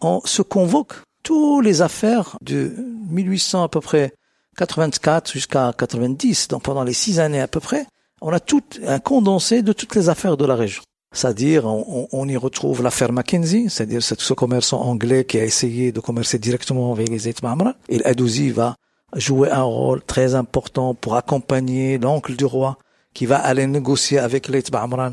on 0.01 0.21
se 0.25 0.41
convoque 0.43 0.95
toutes 1.25 1.65
les 1.65 1.83
affaires 1.83 2.39
de 2.43 2.73
1800 3.11 3.65
à 3.65 3.69
peu 3.69 3.81
près 3.81 4.13
84 4.57 5.33
jusqu'à 5.33 5.73
90, 5.77 6.47
donc 6.47 6.63
pendant 6.63 6.85
les 6.85 6.93
six 6.93 7.19
années 7.19 7.41
à 7.41 7.49
peu 7.49 7.59
près, 7.59 7.87
on 8.21 8.33
a 8.33 8.39
tout 8.39 8.63
un 8.87 9.01
condensé 9.01 9.63
de 9.63 9.73
toutes 9.73 9.97
les 9.97 10.09
affaires 10.09 10.37
de 10.37 10.45
la 10.45 10.55
région. 10.55 10.83
C'est-à-dire, 11.13 11.67
on, 11.67 12.29
y 12.29 12.37
retrouve 12.37 12.83
l'affaire 12.83 13.13
Mackenzie, 13.13 13.69
c'est-à-dire 13.69 14.01
ce 14.03 14.33
commerçant 14.33 14.81
anglais 14.81 15.25
qui 15.25 15.39
a 15.39 15.45
essayé 15.45 15.91
de 15.93 16.01
commercer 16.01 16.39
directement 16.39 16.93
avec 16.93 17.09
les 17.09 17.29
États 17.29 17.47
Mamra. 17.47 17.75
Et 17.91 17.99
l'Adouzi 17.99 18.51
va 18.51 18.77
jouer 19.17 19.51
un 19.51 19.63
rôle 19.63 20.03
très 20.03 20.35
important 20.35 20.95
pour 20.95 21.17
accompagner 21.17 21.99
l'oncle 21.99 22.37
du 22.37 22.45
roi 22.45 22.79
qui 23.15 23.27
va 23.27 23.39
aller 23.39 23.67
négocier 23.67 24.19
avec 24.19 24.49
les 24.49 24.63
Amran, 24.73 25.13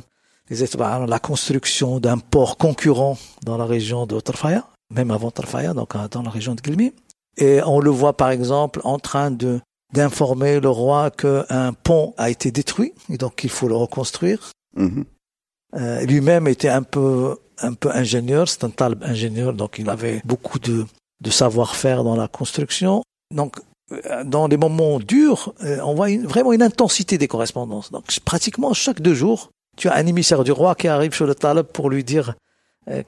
les 0.49 0.75
Amran, 0.75 1.05
la 1.05 1.19
construction 1.19 1.99
d'un 1.99 2.17
port 2.17 2.57
concurrent 2.57 3.17
dans 3.43 3.57
la 3.57 3.65
région 3.65 4.05
de 4.05 4.19
Tarfaya, 4.19 4.65
même 4.93 5.11
avant 5.11 5.31
Tarfaya, 5.31 5.73
donc 5.73 5.95
euh, 5.95 6.07
dans 6.09 6.23
la 6.23 6.29
région 6.29 6.55
de 6.55 6.61
Gilmi. 6.63 6.93
Et 7.37 7.61
on 7.65 7.79
le 7.79 7.89
voit 7.89 8.15
par 8.15 8.31
exemple 8.31 8.81
en 8.83 8.99
train 8.99 9.31
de 9.31 9.59
d'informer 9.91 10.59
le 10.59 10.69
roi 10.69 11.09
qu'un 11.09 11.73
pont 11.73 12.13
a 12.17 12.29
été 12.29 12.51
détruit 12.51 12.93
et 13.09 13.17
donc 13.17 13.43
il 13.43 13.49
faut 13.49 13.67
le 13.67 13.75
reconstruire. 13.75 14.51
Mhm. 14.75 15.03
Euh, 15.75 16.01
lui-même 16.05 16.47
était 16.47 16.69
un 16.69 16.83
peu 16.83 17.37
un 17.61 17.73
peu 17.73 17.89
ingénieur, 17.91 18.47
c'est 18.47 18.63
un 18.63 18.69
talib 18.69 19.03
ingénieur, 19.03 19.53
donc 19.53 19.79
il 19.79 19.89
avait 19.89 20.21
beaucoup 20.25 20.59
de 20.59 20.85
de 21.21 21.29
savoir-faire 21.31 22.03
dans 22.03 22.15
la 22.15 22.27
construction. 22.27 23.03
Donc 23.33 23.59
dans 24.25 24.47
les 24.47 24.57
moments 24.57 24.99
durs, 24.99 25.53
euh, 25.63 25.79
on 25.83 25.95
voit 25.95 26.09
une- 26.09 26.25
vraiment 26.27 26.53
une 26.53 26.61
intensité 26.61 27.17
des 27.17 27.27
correspondances. 27.27 27.91
Donc 27.91 28.05
pratiquement 28.25 28.73
chaque 28.73 29.01
deux 29.01 29.13
jours, 29.15 29.51
tu 29.77 29.87
as 29.89 29.95
un 29.95 30.05
émissaire 30.05 30.43
du 30.43 30.51
roi 30.51 30.75
qui 30.75 30.87
arrive 30.87 31.13
sur 31.13 31.25
le 31.27 31.35
talib 31.35 31.65
pour 31.65 31.89
lui 31.89 32.03
dire 32.03 32.35
euh, 32.89 33.03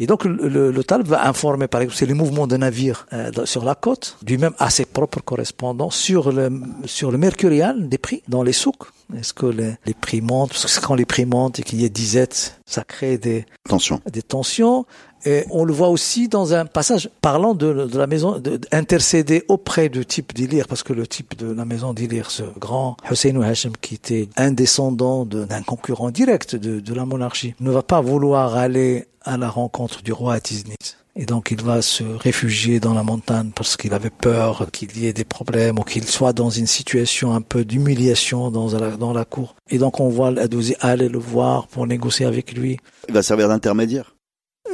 et 0.00 0.06
donc 0.06 0.24
le, 0.24 0.48
le, 0.48 0.72
le 0.72 0.84
talib 0.84 1.06
va 1.06 1.26
informer 1.28 1.68
par 1.68 1.80
exemple 1.80 1.96
c'est 1.96 2.06
les 2.06 2.14
mouvements 2.14 2.46
de 2.48 2.56
navires 2.56 3.06
euh, 3.12 3.30
sur 3.44 3.64
la 3.64 3.74
côte, 3.76 4.16
lui-même 4.26 4.54
a 4.58 4.68
ses 4.68 4.84
propres 4.84 5.20
correspondants 5.20 5.90
sur 5.90 6.32
le 6.32 6.50
sur 6.86 7.12
le 7.12 7.18
mercurial 7.18 7.88
des 7.88 7.98
prix 7.98 8.22
dans 8.28 8.42
les 8.42 8.52
souks. 8.52 8.86
Est-ce 9.16 9.32
que 9.34 9.46
les, 9.46 9.74
les 9.86 9.94
prix 9.94 10.22
montent 10.22 10.50
Parce 10.50 10.78
que 10.80 10.84
quand 10.86 10.94
les 10.94 11.04
prix 11.04 11.26
montent 11.26 11.58
et 11.60 11.62
qu'il 11.62 11.80
y 11.80 11.84
a 11.84 11.88
disette, 11.88 12.58
ça 12.66 12.82
crée 12.82 13.18
des 13.18 13.44
Attention. 13.66 14.00
des 14.10 14.22
tensions. 14.22 14.86
Et 15.24 15.44
on 15.50 15.64
le 15.64 15.72
voit 15.72 15.88
aussi 15.88 16.28
dans 16.28 16.54
un 16.54 16.66
passage 16.66 17.08
parlant 17.20 17.54
de, 17.54 17.88
la 17.94 18.06
maison, 18.06 18.38
d'intercéder 18.38 19.44
auprès 19.48 19.88
du 19.88 20.04
type 20.04 20.34
d'Ilir, 20.34 20.66
parce 20.66 20.82
que 20.82 20.92
le 20.92 21.06
type 21.06 21.36
de 21.36 21.52
la 21.52 21.64
maison 21.64 21.92
d'Ilir, 21.92 22.30
ce 22.30 22.42
grand 22.58 22.96
Hussein 23.10 23.40
Hachem, 23.40 23.72
qui 23.80 23.94
était 23.94 24.28
un 24.36 24.50
descendant 24.50 25.24
d'un 25.24 25.62
concurrent 25.62 26.10
direct 26.10 26.56
de, 26.56 26.94
la 26.94 27.06
monarchie, 27.06 27.54
ne 27.60 27.70
va 27.70 27.82
pas 27.82 28.00
vouloir 28.00 28.56
aller 28.56 29.06
à 29.22 29.36
la 29.36 29.48
rencontre 29.48 30.02
du 30.02 30.12
roi 30.12 30.34
à 30.34 30.40
Tiznit. 30.40 30.96
Et 31.14 31.26
donc 31.26 31.50
il 31.50 31.62
va 31.62 31.82
se 31.82 32.02
réfugier 32.02 32.80
dans 32.80 32.94
la 32.94 33.02
montagne 33.02 33.50
parce 33.54 33.76
qu'il 33.76 33.92
avait 33.92 34.10
peur 34.10 34.66
qu'il 34.72 34.96
y 34.98 35.06
ait 35.06 35.12
des 35.12 35.24
problèmes 35.24 35.78
ou 35.78 35.82
qu'il 35.82 36.04
soit 36.04 36.32
dans 36.32 36.48
une 36.48 36.66
situation 36.66 37.34
un 37.34 37.42
peu 37.42 37.66
d'humiliation 37.66 38.50
dans 38.50 38.70
la, 38.70 38.96
dans 38.96 39.12
la 39.12 39.26
cour. 39.26 39.54
Et 39.68 39.76
donc 39.76 40.00
on 40.00 40.08
voit 40.08 40.28
Adouzi 40.28 40.74
aller 40.80 41.10
le 41.10 41.18
voir 41.18 41.66
pour 41.66 41.86
négocier 41.86 42.24
avec 42.24 42.54
lui. 42.54 42.78
Il 43.08 43.14
va 43.14 43.22
servir 43.22 43.48
d'intermédiaire 43.48 44.11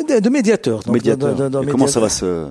de, 0.05 0.29
médiateur. 0.29 0.81
Donc, 0.81 0.95
médiateur. 0.95 1.51
comment 1.71 1.87
ça 1.87 2.01
va 2.01 2.09
se... 2.09 2.49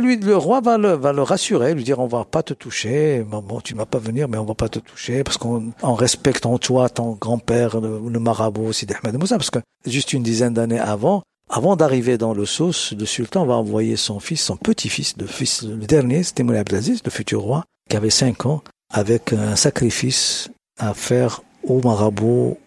lui, 0.00 0.16
le 0.16 0.36
roi 0.36 0.60
va 0.60 0.78
le, 0.78 0.92
va 0.92 1.12
le 1.12 1.22
rassurer, 1.22 1.74
lui 1.74 1.84
dire 1.84 1.98
on 1.98 2.06
va 2.06 2.24
pas 2.24 2.42
te 2.42 2.54
toucher. 2.54 3.24
Bon, 3.28 3.42
bon 3.42 3.60
tu 3.60 3.74
vas 3.74 3.86
pas 3.86 3.98
venir, 3.98 4.28
mais 4.28 4.38
on 4.38 4.44
va 4.44 4.54
pas 4.54 4.68
te 4.68 4.78
toucher 4.78 5.24
parce 5.24 5.38
qu'on 5.38 5.72
en 5.82 5.94
respecte 5.94 6.46
en 6.46 6.58
toi 6.58 6.88
ton 6.88 7.12
grand-père, 7.12 7.80
le, 7.80 8.00
le, 8.08 8.18
marabout 8.20 8.72
Sidi 8.72 8.94
Ahmed 9.02 9.18
Moussa. 9.18 9.36
Parce 9.36 9.50
que 9.50 9.60
juste 9.86 10.12
une 10.12 10.22
dizaine 10.22 10.54
d'années 10.54 10.80
avant, 10.80 11.22
avant 11.50 11.76
d'arriver 11.76 12.18
dans 12.18 12.34
le 12.34 12.44
sauce, 12.44 12.92
le 12.98 13.06
sultan 13.06 13.46
va 13.46 13.54
envoyer 13.54 13.96
son 13.96 14.20
fils, 14.20 14.42
son 14.42 14.56
petit-fils, 14.56 15.14
le 15.18 15.26
fils, 15.26 15.62
le 15.62 15.86
dernier, 15.86 16.22
c'était 16.22 16.42
Moulay 16.42 16.58
Abdelaziz, 16.58 17.00
le 17.04 17.10
futur 17.10 17.40
roi, 17.40 17.64
qui 17.88 17.96
avait 17.96 18.10
cinq 18.10 18.44
ans, 18.44 18.62
avec 18.92 19.32
un 19.32 19.56
sacrifice 19.56 20.50
à 20.78 20.92
faire 20.92 21.42
au 21.64 21.80
marabout, 21.80 22.58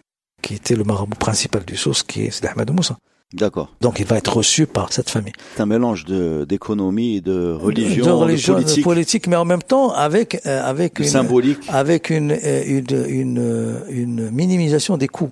qui 0.42 0.54
était 0.54 0.74
le 0.74 0.84
marabout 0.84 1.16
principal 1.16 1.64
du 1.64 1.76
sauce, 1.76 2.02
qui 2.02 2.24
est 2.24 2.30
Sidi 2.30 2.48
Ahmed 2.48 2.70
Moussa. 2.72 2.96
D'accord. 3.32 3.74
Donc 3.80 3.98
il 3.98 4.06
va 4.06 4.18
être 4.18 4.36
reçu 4.36 4.66
par 4.66 4.92
cette 4.92 5.08
famille. 5.08 5.32
C'est 5.54 5.62
un 5.62 5.66
mélange 5.66 6.04
de 6.04 6.44
d'économie 6.48 7.16
et 7.16 7.20
de 7.20 7.52
religion, 7.52 8.04
de, 8.04 8.10
religion, 8.10 8.60
de 8.60 8.82
politique. 8.82 9.26
mais 9.26 9.36
en 9.36 9.44
même 9.44 9.62
temps 9.62 9.90
avec 9.90 10.40
euh, 10.46 10.62
avec 10.62 10.98
une 10.98 11.06
symbolique, 11.06 11.60
avec 11.68 12.10
une, 12.10 12.32
euh, 12.32 12.64
une 12.66 13.06
une 13.08 13.38
euh, 13.38 13.80
une 13.88 14.30
minimisation 14.30 14.96
des 14.96 15.08
coûts. 15.08 15.30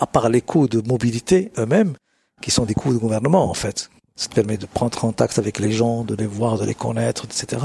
À 0.00 0.06
part 0.06 0.28
les 0.28 0.40
coûts 0.40 0.68
de 0.68 0.82
mobilité 0.86 1.52
eux-mêmes, 1.58 1.94
qui 2.42 2.50
sont 2.50 2.64
des 2.64 2.74
coûts 2.74 2.92
de 2.92 2.98
gouvernement 2.98 3.48
en 3.48 3.54
fait. 3.54 3.90
Ça 4.16 4.28
te 4.28 4.34
permet 4.34 4.56
de 4.56 4.66
prendre 4.66 4.98
contact 4.98 5.38
avec 5.38 5.60
les 5.60 5.70
gens, 5.70 6.02
de 6.02 6.16
les 6.16 6.26
voir, 6.26 6.58
de 6.58 6.64
les 6.64 6.74
connaître, 6.74 7.24
etc 7.24 7.58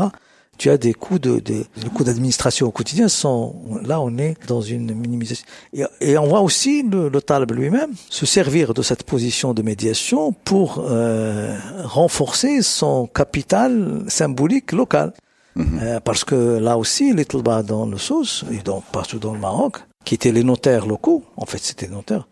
tu 0.58 0.70
as 0.70 0.78
des 0.78 0.94
coûts 0.94 1.20
de, 1.20 1.40
de 1.40 1.66
les 1.78 1.90
coûts 1.94 2.04
d'administration 2.04 2.68
au 2.68 2.72
quotidien 2.72 3.08
sont 3.08 3.56
là 3.84 4.00
on 4.00 4.18
est 4.18 4.36
dans 4.48 4.62
une 4.62 4.94
minimisation 4.94 5.46
et, 5.74 5.84
et 6.02 6.18
on 6.18 6.28
voit 6.28 6.42
aussi 6.42 6.84
le, 6.84 7.10
le 7.10 7.22
Talib 7.22 7.52
lui-même 7.52 7.92
se 8.10 8.26
servir 8.26 8.74
de 8.74 8.82
cette 8.82 9.04
position 9.04 9.54
de 9.54 9.62
médiation 9.62 10.32
pour 10.32 10.86
euh, 10.88 11.58
renforcer 11.84 12.62
son 12.62 13.08
capital 13.08 14.04
symbolique 14.08 14.72
local 14.72 15.14
mhm. 15.56 15.80
euh, 15.82 16.00
parce 16.00 16.24
que 16.24 16.58
là 16.58 16.78
aussi 16.78 17.14
les 17.14 17.26
Talibas 17.26 17.64
dans 17.64 17.86
le 17.86 17.98
Sousse 17.98 18.46
et 18.52 18.60
donc 18.60 18.84
partout 18.92 19.20
dans 19.20 19.34
le 19.34 19.40
Maroc 19.40 19.78
qui 20.06 20.16
étaient 20.16 20.32
les 20.32 20.44
notaires 20.44 20.86
locaux 20.86 21.24
en 21.38 21.46
fait 21.46 21.60
c'était 21.60 21.88
les 21.88 21.94
notaires 21.94 22.28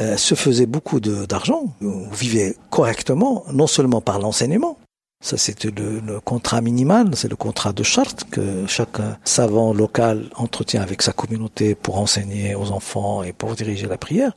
euh, 0.00 0.16
se 0.16 0.34
faisaient 0.34 0.66
beaucoup 0.66 0.98
d'argent, 0.98 1.72
vivaient 1.80 2.56
correctement, 2.70 3.44
non 3.52 3.68
seulement 3.68 4.00
par 4.00 4.18
l'enseignement, 4.18 4.76
ça, 5.24 5.38
c'est 5.38 5.64
le, 5.64 6.20
contrat 6.20 6.60
minimal, 6.60 7.16
c'est 7.16 7.30
le 7.30 7.36
contrat 7.36 7.72
de 7.72 7.82
charte 7.82 8.24
que 8.24 8.66
chaque 8.66 8.98
savant 9.24 9.72
local 9.72 10.28
entretient 10.36 10.82
avec 10.82 11.00
sa 11.00 11.14
communauté 11.14 11.74
pour 11.74 11.96
enseigner 11.96 12.54
aux 12.54 12.72
enfants 12.72 13.22
et 13.22 13.32
pour 13.32 13.54
diriger 13.54 13.86
la 13.86 13.96
prière. 13.96 14.36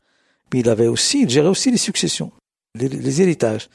Mais 0.54 0.62
il 0.62 0.70
avait 0.70 0.88
aussi, 0.88 1.24
il 1.24 1.30
gérait 1.30 1.50
aussi 1.50 1.72
les 1.72 1.78
successions, 1.78 2.32
les, 2.74 3.22
héritages. 3.22 3.68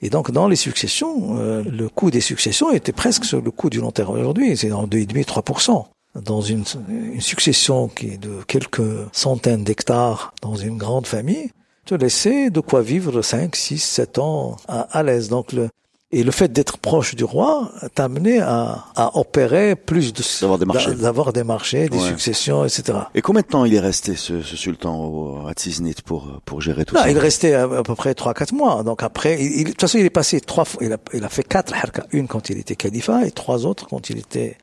Et 0.00 0.10
donc, 0.10 0.30
dans 0.30 0.46
les 0.46 0.54
successions, 0.54 1.40
euh, 1.40 1.64
le 1.64 1.88
coût 1.88 2.12
des 2.12 2.20
successions 2.20 2.70
était 2.70 2.92
presque 2.92 3.24
sur 3.24 3.42
le 3.42 3.50
coût 3.50 3.68
du 3.68 3.80
long 3.80 3.90
terme 3.90 4.16
aujourd'hui. 4.16 4.56
C'est 4.56 4.70
en 4.70 4.86
2,5-3%. 4.86 5.86
Dans 6.22 6.40
une, 6.40 6.62
une 6.88 7.20
succession 7.20 7.88
qui 7.88 8.10
est 8.10 8.18
de 8.18 8.44
quelques 8.46 8.80
centaines 9.10 9.64
d'hectares 9.64 10.34
dans 10.40 10.54
une 10.54 10.78
grande 10.78 11.08
famille, 11.08 11.50
te 11.84 11.96
laisser 11.96 12.50
de 12.50 12.60
quoi 12.60 12.80
vivre 12.80 13.22
5, 13.22 13.56
6, 13.56 13.82
7 13.82 14.18
ans 14.18 14.56
à, 14.68 14.82
à 14.82 15.02
l'aise. 15.02 15.28
Donc, 15.28 15.52
le, 15.52 15.68
et 16.12 16.24
le 16.24 16.32
fait 16.32 16.52
d'être 16.52 16.78
proche 16.78 17.14
du 17.14 17.22
roi 17.22 17.70
t'a 17.94 18.04
amené 18.04 18.40
à, 18.40 18.86
à, 18.96 19.16
opérer 19.16 19.76
plus 19.76 20.12
de 20.12 20.22
d'avoir 20.40 20.58
des 20.58 20.64
marchés, 20.64 20.94
d'avoir 20.94 21.32
des 21.32 21.44
marchés, 21.44 21.88
des 21.88 22.00
successions, 22.00 22.64
etc. 22.64 22.98
Et 23.14 23.22
combien 23.22 23.42
de 23.42 23.46
temps 23.46 23.64
il 23.64 23.74
est 23.74 23.80
resté 23.80 24.16
ce, 24.16 24.42
ce 24.42 24.56
sultan 24.56 25.46
à 25.46 25.54
Tiznit 25.54 26.02
pour 26.04 26.40
pour 26.44 26.60
gérer 26.60 26.84
tout 26.84 26.96
non, 26.96 27.02
ça? 27.02 27.10
Il 27.10 27.16
est 27.16 27.20
resté 27.20 27.54
à, 27.54 27.68
peu 27.68 27.94
près 27.94 28.14
trois 28.14 28.34
quatre 28.34 28.52
mois. 28.52 28.82
Donc 28.82 29.04
après, 29.04 29.40
il, 29.40 29.64
de 29.64 29.70
toute 29.70 29.80
façon, 29.80 29.98
il 29.98 30.04
est 30.04 30.10
passé 30.10 30.40
trois 30.40 30.64
fois. 30.64 30.80
Il 30.84 30.92
a, 30.92 30.98
il 31.14 31.24
a 31.24 31.28
fait 31.28 31.44
quatre 31.44 31.72
harkas, 31.72 32.06
une 32.10 32.26
quand 32.26 32.50
il 32.50 32.58
était 32.58 32.76
califat 32.76 33.26
et 33.26 33.30
trois 33.30 33.64
autres 33.64 33.86
quand 33.86 34.10
il 34.10 34.18
était 34.18 34.58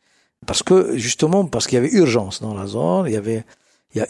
parce 0.45 0.63
que 0.63 0.97
justement 0.97 1.45
parce 1.45 1.65
qu'il 1.65 1.75
y 1.75 1.79
avait 1.79 1.93
urgence 1.93 2.41
dans 2.41 2.53
la 2.53 2.67
zone, 2.67 3.05
il 3.07 3.13
y 3.13 3.17
avait 3.17 3.45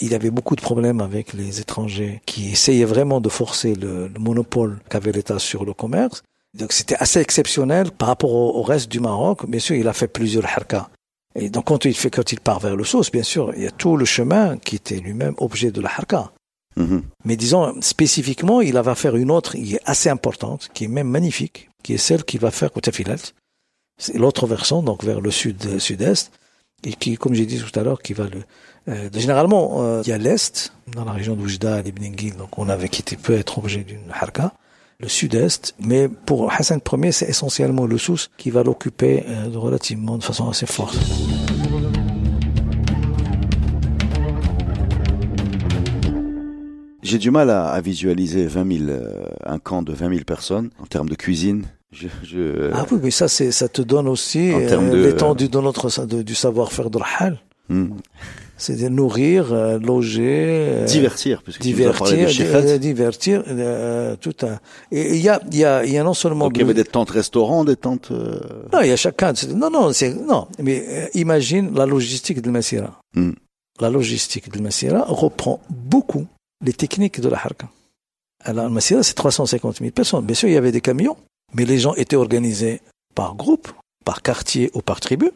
il 0.01 0.09
y 0.09 0.15
avait 0.15 0.31
beaucoup 0.31 0.55
de 0.55 0.61
problèmes 0.61 1.01
avec 1.01 1.33
les 1.33 1.59
étrangers 1.59 2.19
qui 2.25 2.51
essayaient 2.51 2.83
vraiment 2.83 3.21
de 3.21 3.29
forcer 3.29 3.75
le, 3.75 4.07
le 4.07 4.19
monopole 4.19 4.79
qu'avait 4.89 5.11
l'État 5.11 5.37
sur 5.37 5.65
le 5.65 5.73
commerce. 5.73 6.23
Donc 6.53 6.73
c'était 6.73 6.95
assez 6.95 7.19
exceptionnel 7.19 7.91
par 7.91 8.07
rapport 8.09 8.31
au, 8.31 8.61
reste 8.63 8.89
du 8.89 8.99
Maroc. 8.99 9.47
Bien 9.47 9.59
sûr, 9.59 9.75
il 9.75 9.87
a 9.87 9.93
fait 9.93 10.07
plusieurs 10.07 10.45
harkas. 10.45 10.89
Et 11.35 11.49
donc 11.49 11.65
quand 11.65 11.85
il 11.85 11.93
fait, 11.93 12.09
quand 12.09 12.31
il 12.31 12.39
part 12.39 12.59
vers 12.59 12.75
le 12.75 12.83
Sousse, 12.83 13.11
bien 13.11 13.23
sûr, 13.23 13.53
il 13.55 13.63
y 13.63 13.67
a 13.67 13.71
tout 13.71 13.95
le 13.95 14.05
chemin 14.05 14.57
qui 14.57 14.75
était 14.75 14.97
lui-même 14.97 15.35
objet 15.37 15.71
de 15.71 15.81
la 15.81 15.89
harka. 15.89 16.31
Mm-hmm. 16.77 17.01
Mais 17.25 17.35
disons, 17.35 17.75
spécifiquement, 17.81 18.61
il 18.61 18.73
va 18.73 18.95
faire 18.95 19.15
une 19.15 19.31
autre 19.31 19.53
qui 19.53 19.75
est 19.75 19.81
assez 19.85 20.09
importante, 20.09 20.69
qui 20.73 20.85
est 20.85 20.89
même 20.89 21.09
magnifique, 21.09 21.69
qui 21.83 21.93
est 21.93 21.97
celle 21.97 22.23
qu'il 22.23 22.39
va 22.39 22.51
faire 22.51 22.71
côté 22.71 22.91
Filet. 22.91 23.15
C'est 23.99 24.17
l'autre 24.17 24.47
versant, 24.47 24.83
donc 24.83 25.03
vers 25.03 25.21
le 25.21 25.31
sud, 25.31 25.79
sud-est, 25.79 26.31
et 26.83 26.93
qui, 26.93 27.17
comme 27.17 27.33
j'ai 27.33 27.47
dit 27.47 27.59
tout 27.59 27.79
à 27.79 27.83
l'heure, 27.83 28.01
qui 28.01 28.13
va 28.13 28.25
le, 28.25 28.43
euh, 28.89 29.09
généralement, 29.13 29.83
euh, 29.83 30.01
il 30.05 30.09
y 30.09 30.13
a 30.13 30.17
l'est, 30.17 30.71
dans 30.93 31.03
la 31.03 31.11
région 31.11 31.35
d'Oujda, 31.35 31.81
l'Ibn 31.81 32.15
donc 32.37 32.57
on 32.57 32.69
avait 32.69 32.89
quitté 32.89 33.17
peut 33.17 33.33
être 33.37 33.57
objet 33.57 33.83
d'une 33.83 34.11
harka 34.11 34.53
le 34.99 35.07
sud-est, 35.07 35.75
mais 35.79 36.07
pour 36.07 36.51
Hassan 36.51 36.79
Ier, 36.91 37.11
c'est 37.11 37.29
essentiellement 37.29 37.85
le 37.85 37.99
Sousse 37.99 38.31
qui 38.37 38.49
va 38.49 38.63
l'occuper 38.63 39.23
euh, 39.27 39.47
relativement 39.53 40.17
de 40.17 40.23
façon 40.23 40.49
assez 40.49 40.65
forte. 40.65 40.97
J'ai 47.03 47.19
du 47.19 47.29
mal 47.29 47.51
à, 47.51 47.79
visualiser 47.79 48.47
20 48.47 48.77
000, 48.77 48.89
euh, 48.89 49.27
un 49.45 49.59
camp 49.59 49.83
de 49.83 49.93
20 49.93 50.09
000 50.09 50.21
personnes 50.25 50.71
en 50.81 50.87
termes 50.87 51.07
de 51.07 51.15
cuisine. 51.15 51.65
Je, 51.91 52.07
je... 52.23 52.71
Ah 52.73 52.85
oui, 52.91 52.97
mais 53.03 53.11
ça, 53.11 53.27
ça 53.27 53.69
te 53.69 53.83
donne 53.83 54.07
aussi 54.07 54.51
euh, 54.51 54.93
l'étendue 54.93 55.47
de 55.47 55.59
notre, 55.59 56.05
du 56.05 56.35
savoir-faire 56.35 56.89
de 56.89 56.97
la 56.97 57.05
hal. 57.19 57.39
Hmm 57.69 57.91
c'est 58.57 58.75
de 58.75 58.89
nourrir, 58.89 59.53
euh, 59.53 59.79
loger, 59.79 60.45
euh, 60.47 60.85
divertir, 60.85 61.43
parce 61.43 61.57
que 61.57 61.63
divertir, 61.63 62.63
de 62.63 62.77
divertir, 62.77 63.43
euh, 63.47 64.15
tout 64.19 64.35
un. 64.41 64.59
Et 64.91 65.15
il 65.15 65.21
y 65.21 65.29
a, 65.29 65.39
il 65.51 65.57
y 65.57 65.63
a, 65.65 65.85
il 65.85 65.93
y 65.93 65.97
a 65.97 66.03
non 66.03 66.15
seulement. 66.15 66.45
Donc 66.45 66.57
il 66.57 66.61
y 66.61 66.63
avait 66.63 66.73
des 66.73 66.83
tentes 66.83 67.11
restaurants, 67.11 67.63
des 67.63 67.75
tentes. 67.75 68.11
Non, 68.11 68.81
il 68.81 68.87
y 68.87 68.91
a 68.91 68.95
chacun. 68.95 69.33
Non, 69.55 69.69
non, 69.69 69.93
c'est 69.93 70.13
non. 70.13 70.47
Mais 70.61 71.09
imagine 71.13 71.73
la 71.75 71.85
logistique 71.85 72.41
de 72.41 72.49
Massira. 72.49 72.99
Hmm. 73.15 73.33
La 73.79 73.91
logistique 73.91 74.51
de 74.51 74.59
Massira 74.59 75.05
reprend 75.07 75.61
beaucoup 75.69 76.25
les 76.65 76.73
techniques 76.73 77.21
de 77.21 77.29
la 77.29 77.37
Harka. 77.37 77.69
Alors 78.43 78.69
Massira, 78.69 79.03
c'est 79.03 79.13
350 79.13 79.77
000 79.77 79.91
personnes. 79.91 80.25
Bien 80.25 80.35
sûr, 80.35 80.49
il 80.49 80.53
y 80.53 80.57
avait 80.57 80.71
des 80.71 80.81
camions, 80.81 81.17
mais 81.53 81.65
les 81.65 81.77
gens 81.77 81.93
étaient 81.93 82.15
organisés 82.15 82.81
par 83.13 83.35
groupe, 83.35 83.67
par 84.03 84.23
quartier 84.23 84.71
ou 84.73 84.81
par 84.81 84.99
tribu 84.99 85.31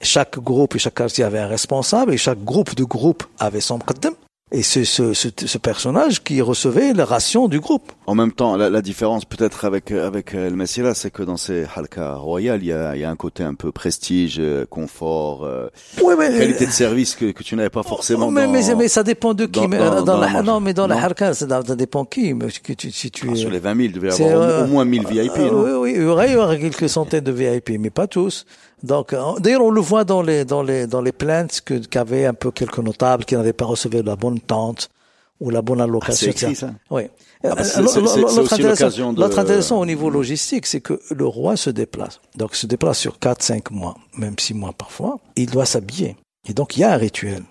chaque 0.00 0.38
groupe 0.38 0.76
et 0.76 0.78
chaque 0.78 0.94
quartier 0.94 1.24
avait 1.24 1.38
un 1.38 1.48
responsable 1.48 2.12
et 2.12 2.16
chaque 2.16 2.42
groupe 2.44 2.74
de 2.74 2.84
groupe 2.84 3.24
avait 3.38 3.60
son 3.60 3.78
qaddam. 3.78 4.14
Et 4.52 4.64
c'est 4.64 4.84
ce, 4.84 5.14
ce, 5.14 5.28
ce, 5.46 5.58
personnage 5.58 6.24
qui 6.24 6.40
recevait 6.40 6.92
la 6.92 7.04
ration 7.04 7.46
du 7.46 7.60
groupe. 7.60 7.92
En 8.08 8.16
même 8.16 8.32
temps, 8.32 8.56
la, 8.56 8.68
la 8.68 8.82
différence 8.82 9.24
peut-être 9.24 9.64
avec 9.64 9.92
avec 9.92 10.34
El 10.34 10.56
Messira, 10.56 10.94
c'est 10.94 11.12
que 11.12 11.22
dans 11.22 11.36
ces 11.36 11.66
halka 11.76 12.16
royales, 12.16 12.58
il 12.60 12.66
y 12.66 12.72
a, 12.72 12.96
y 12.96 13.04
a 13.04 13.10
un 13.10 13.14
côté 13.14 13.44
un 13.44 13.54
peu 13.54 13.70
prestige, 13.70 14.38
euh, 14.40 14.66
confort, 14.66 15.44
euh, 15.44 15.68
qualité 15.96 16.66
de 16.66 16.72
service 16.72 17.14
que, 17.14 17.30
que 17.30 17.44
tu 17.44 17.54
n'avais 17.54 17.70
pas 17.70 17.84
forcément. 17.84 18.32
Mais, 18.32 18.46
dans, 18.46 18.52
mais, 18.52 18.74
mais, 18.74 18.88
ça 18.88 19.04
dépend 19.04 19.34
de 19.34 19.46
qui. 19.46 19.60
Dans, 19.60 19.68
mais, 19.68 19.78
dans, 19.78 20.02
dans, 20.02 20.18
la, 20.18 20.42
non, 20.42 20.58
mais 20.58 20.74
dans 20.74 20.88
la 20.88 21.00
halka, 21.00 21.32
ça, 21.32 21.46
ça, 21.46 21.76
dépend 21.76 22.04
qui. 22.04 22.34
Mais 22.34 22.46
que 22.48 22.72
tu, 22.72 22.90
si 22.90 23.12
tu 23.12 23.28
ah, 23.30 23.36
sur 23.36 23.50
les 23.50 23.60
20 23.60 23.76
000, 23.76 23.80
il 23.82 23.92
devait 23.92 24.08
y 24.08 24.32
avoir 24.32 24.64
au, 24.64 24.66
moins 24.66 24.84
1000 24.84 25.06
VIP. 25.06 25.30
Euh, 25.36 25.48
non 25.48 25.62
oui, 25.62 25.70
oui, 25.74 25.92
il 25.94 26.02
y 26.02 26.06
aurait, 26.06 26.28
il 26.28 26.32
y 26.32 26.36
aurait 26.36 26.58
quelques 26.58 26.88
centaines 26.88 27.22
de 27.22 27.30
VIP, 27.30 27.78
mais 27.78 27.90
pas 27.90 28.08
tous. 28.08 28.46
Donc, 28.82 29.12
euh, 29.12 29.38
d'ailleurs, 29.38 29.62
on 29.62 29.70
le 29.70 29.80
voit 29.80 30.04
dans 30.04 30.22
les 30.22 30.44
dans 30.44 30.62
les 30.62 30.86
dans 30.86 31.02
les 31.02 31.12
plaintes 31.12 31.60
que 31.60 31.74
qu'avaient 31.74 32.26
un 32.26 32.34
peu 32.34 32.50
quelques 32.50 32.78
notables 32.78 33.24
qui 33.24 33.36
n'avaient 33.36 33.52
pas 33.52 33.66
reçu 33.66 33.88
la 33.88 34.16
bonne 34.16 34.40
tente 34.40 34.88
ou 35.40 35.50
la 35.50 35.62
bonne 35.62 35.80
allocation. 35.80 36.28
Ah, 36.30 36.34
c'est 36.34 36.44
écrit, 36.44 36.56
ça? 36.56 36.70
Oui. 36.90 37.02
Ah, 37.42 37.54
bah, 37.54 37.62
L'autre 37.80 38.52
intéressant, 38.52 39.12
de... 39.12 39.22
intéressant 39.22 39.80
au 39.80 39.86
niveau 39.86 40.10
logistique, 40.10 40.66
c'est 40.66 40.80
que 40.80 41.00
le 41.10 41.26
roi 41.26 41.56
se 41.56 41.70
déplace. 41.70 42.20
Donc, 42.36 42.50
il 42.52 42.56
se 42.58 42.66
déplace 42.66 42.98
sur 42.98 43.18
4, 43.18 43.42
5 43.42 43.70
mois, 43.70 43.96
même 44.16 44.38
6 44.38 44.54
mois 44.54 44.74
parfois. 44.74 45.18
Il 45.36 45.50
doit 45.50 45.64
s'habiller. 45.64 46.16
Et 46.48 46.52
donc, 46.52 46.76
il 46.76 46.80
y 46.80 46.84
a 46.84 46.92
un 46.92 46.96
rituel. 46.96 47.42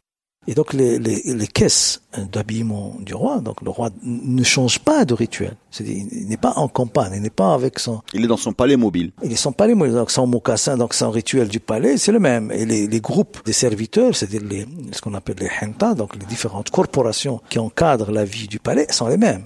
Et 0.50 0.56
donc 0.56 0.74
les, 0.74 0.98
les, 0.98 1.22
les 1.26 1.48
caisses 1.48 2.02
d'habillement 2.32 2.96
du 3.02 3.14
roi, 3.14 3.40
donc 3.40 3.62
le 3.62 3.70
roi 3.70 3.92
ne 4.02 4.44
change 4.44 4.80
pas 4.80 5.06
de 5.06 5.14
rituel. 5.14 5.56
C'est-à-dire, 5.70 6.08
il 6.12 6.28
n'est 6.28 6.38
pas 6.38 6.54
en 6.56 6.68
campagne, 6.68 7.12
il 7.16 7.22
n'est 7.22 7.30
pas 7.30 7.54
avec 7.54 7.78
son... 7.78 8.02
Il 8.16 8.24
est 8.24 8.28
dans 8.28 8.36
son 8.36 8.52
palais 8.52 8.76
mobile. 8.76 9.12
Il 9.22 9.32
est 9.32 9.36
son 9.36 9.52
palais 9.52 9.76
mobile, 9.76 9.94
donc 9.94 10.10
son 10.10 10.26
mocassin, 10.26 10.76
donc 10.76 10.96
son 10.96 11.12
rituel 11.12 11.50
du 11.50 11.60
palais, 11.60 11.98
c'est 11.98 12.12
le 12.12 12.18
même. 12.18 12.52
Et 12.52 12.66
les, 12.66 12.88
les 12.88 13.00
groupes 13.00 13.38
des 13.46 13.54
serviteurs, 13.54 14.16
c'est-à-dire 14.16 14.42
les, 14.44 14.66
ce 14.92 15.02
qu'on 15.02 15.14
appelle 15.14 15.36
les 15.40 15.52
henta, 15.62 15.94
donc 15.94 16.16
les 16.16 16.26
différentes 16.26 16.72
corporations 16.72 17.42
qui 17.48 17.60
encadrent 17.60 18.12
la 18.12 18.26
vie 18.26 18.48
du 18.48 18.58
palais, 18.58 18.88
sont 18.90 19.08
les 19.08 19.18
mêmes. 19.18 19.44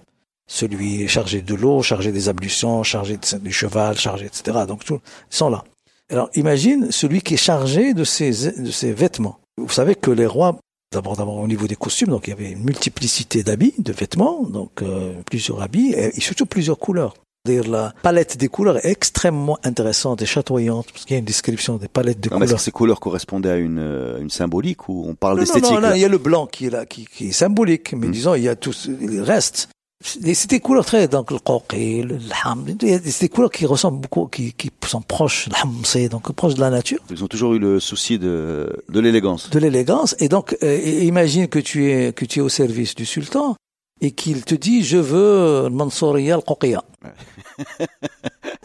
Celui 0.47 1.09
chargé 1.09 1.41
de 1.41 1.53
l'eau, 1.53 1.81
chargé 1.81 2.13
des 2.13 2.29
ablutions, 2.29 2.81
chargé 2.83 3.17
du 3.41 3.51
cheval, 3.51 3.97
chargé, 3.97 4.27
etc. 4.27 4.59
Donc 4.65 4.85
tous 4.85 4.99
sont 5.29 5.49
là. 5.49 5.65
Alors 6.09 6.29
imagine 6.35 6.91
celui 6.91 7.21
qui 7.21 7.33
est 7.33 7.45
chargé 7.51 7.93
de 7.93 8.05
ses, 8.05 8.51
de 8.57 8.71
ses 8.71 8.93
vêtements. 8.93 9.39
Vous 9.57 9.67
savez 9.67 9.95
que 9.95 10.11
les 10.11 10.25
rois 10.25 10.57
D'abord, 10.93 11.17
d'abord 11.17 11.37
au 11.37 11.47
niveau 11.47 11.65
des 11.65 11.75
costumes, 11.75 12.09
donc 12.09 12.27
il 12.27 12.29
y 12.29 12.33
avait 12.33 12.51
une 12.51 12.63
multiplicité 12.63 13.41
d'habits, 13.41 13.73
de 13.79 13.91
vêtements, 13.91 14.43
donc 14.43 14.83
euh, 14.83 15.13
plusieurs 15.25 15.61
habits 15.61 15.93
et, 15.93 16.19
surtout 16.21 16.45
plusieurs 16.45 16.77
couleurs. 16.77 17.15
D'ailleurs, 17.45 17.67
la 17.67 17.93
palette 18.03 18.37
des 18.37 18.47
couleurs 18.47 18.77
est 18.77 18.89
extrêmement 18.89 19.57
intéressante 19.63 20.21
et 20.21 20.25
chatoyante, 20.25 20.87
parce 20.93 21.03
qu'il 21.03 21.13
y 21.13 21.15
a 21.15 21.19
une 21.19 21.25
description 21.25 21.77
des 21.77 21.87
palettes 21.87 22.19
de 22.19 22.29
couleurs. 22.29 22.43
Est-ce 22.43 22.53
que 22.53 22.61
ces 22.61 22.71
couleurs 22.71 22.99
correspondaient 22.99 23.49
à 23.49 23.57
une, 23.57 23.79
euh, 23.79 24.21
une 24.21 24.29
symbolique 24.29 24.87
ou 24.87 25.05
on 25.07 25.15
parle 25.15 25.39
d'esthétique 25.39 25.71
Non, 25.71 25.81
non, 25.81 25.89
non, 25.89 25.95
il 25.95 26.01
y 26.01 26.05
a 26.05 26.09
le 26.09 26.19
blanc 26.19 26.45
qui 26.45 26.67
est 26.67 26.69
là, 26.69 26.85
qui, 26.85 27.05
qui 27.05 27.29
est 27.29 27.31
symbolique, 27.33 27.93
mais 27.93 28.07
hmm. 28.07 28.11
disons, 28.11 28.35
il 28.35 28.43
y 28.43 28.49
a 28.49 28.55
tout 28.55 28.73
le 28.87 29.21
reste. 29.23 29.69
C'est 30.03 30.49
des 30.49 30.59
couleurs 30.59 30.85
très, 30.85 31.07
donc 31.07 31.31
le 31.31 31.39
coquet, 31.39 32.03
le 32.05 32.19
ham, 32.43 32.65
c'est 32.81 33.21
des 33.21 33.29
couleurs 33.29 33.51
qui 33.51 33.65
ressemblent 33.65 34.01
beaucoup, 34.01 34.27
qui, 34.27 34.51
qui 34.51 34.69
sont 34.85 35.01
proches, 35.01 35.47
le 35.47 36.09
donc 36.09 36.31
proches 36.33 36.55
de 36.55 36.59
la 36.59 36.69
nature. 36.69 36.99
Ils 37.09 37.23
ont 37.23 37.27
toujours 37.27 37.53
eu 37.53 37.59
le 37.59 37.79
souci 37.79 38.19
de, 38.19 38.83
de 38.89 38.99
l'élégance. 38.99 39.49
De 39.49 39.59
l'élégance. 39.59 40.15
Et 40.19 40.27
donc, 40.27 40.57
euh, 40.61 40.77
imagine 41.01 41.47
que 41.47 41.59
tu 41.59 41.89
es, 41.89 42.11
que 42.11 42.25
tu 42.25 42.39
es 42.39 42.41
au 42.41 42.49
service 42.49 42.95
du 42.95 43.05
sultan 43.05 43.55
et 44.01 44.11
qu'il 44.11 44.43
te 44.43 44.55
dit, 44.55 44.83
je 44.83 44.97
veux 44.97 45.69
Mansouriya 45.69 46.35
al 46.35 46.41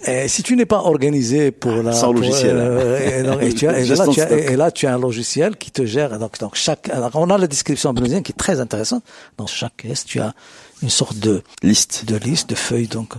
et 0.07 0.29
si 0.29 0.43
tu 0.43 0.57
n'es 0.57 0.67
pas 0.67 0.79
organisé 0.79 1.51
pour 1.51 1.83
la... 1.83 1.93
Sans 1.93 2.13
logiciel. 2.13 2.57
Euh, 2.57 3.41
et, 3.41 3.53
tu 3.53 3.69
as, 3.69 3.79
et, 3.79 3.85
là, 3.85 4.07
tu 4.07 4.21
as, 4.21 4.31
et, 4.31 4.57
là, 4.57 4.71
tu 4.71 4.87
as, 4.87 4.95
un 4.95 4.99
logiciel 4.99 5.57
qui 5.57 5.71
te 5.71 5.85
gère. 5.85 6.19
Donc, 6.19 6.39
donc 6.39 6.55
chaque, 6.55 6.89
alors 6.89 7.11
on 7.15 7.31
a 7.31 7.39
la 7.39 7.47
description 7.47 7.91
indonésien 7.91 8.23
qui 8.23 8.33
est 8.33 8.39
très 8.39 8.61
intéressante. 8.61 9.05
Dans 9.37 9.47
chaque 9.47 9.77
caisse, 9.79 10.05
tu 10.05 10.21
as 10.21 10.35
une 10.83 10.91
sorte 10.91 11.19
de 11.19 11.43
liste, 11.63 12.05
de 12.07 12.17
liste, 12.17 12.49
de 12.51 12.55
feuilles, 12.55 12.87
donc 12.87 13.15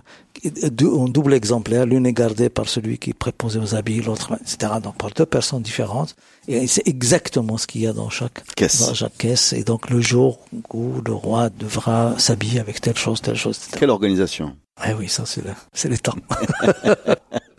en 0.84 1.08
double 1.08 1.34
exemplaire. 1.34 1.86
L'une 1.86 2.06
est 2.06 2.14
gardée 2.14 2.50
par 2.50 2.68
celui 2.68 2.98
qui 2.98 3.12
est 3.12 3.14
préposé 3.14 3.60
aux 3.60 3.76
habits, 3.76 4.02
l'autre, 4.02 4.34
etc. 4.42 4.74
Donc 4.82 4.96
par 4.98 5.12
deux 5.12 5.26
personnes 5.26 5.62
différentes. 5.62 6.16
Et 6.48 6.68
c'est 6.68 6.88
exactement 6.88 7.58
ce 7.58 7.68
qu'il 7.68 7.82
y 7.82 7.88
a 7.88 7.94
dans 7.94 8.10
chaque 8.10 8.44
caisse. 8.56 8.88
Dans 8.88 8.94
chaque 8.94 9.18
caisse. 9.18 9.54
Et 9.54 9.64
donc 9.64 9.90
le 9.90 10.02
jour 10.02 10.40
où 10.74 11.02
le 11.06 11.14
roi 11.14 11.50
devra 11.50 12.18
s'habiller 12.18 12.60
avec 12.60 12.82
telle 12.82 12.98
chose, 12.98 13.22
telle 13.22 13.36
chose, 13.36 13.58
etc. 13.58 13.78
Quelle 13.80 13.90
organisation? 13.90 14.56
Eh 14.88 14.94
oui, 14.94 15.10
ça 15.10 15.26
c'est 15.26 15.44
le, 15.44 15.52
c'est 15.74 15.90
le 15.90 15.98
temps. 15.98 16.16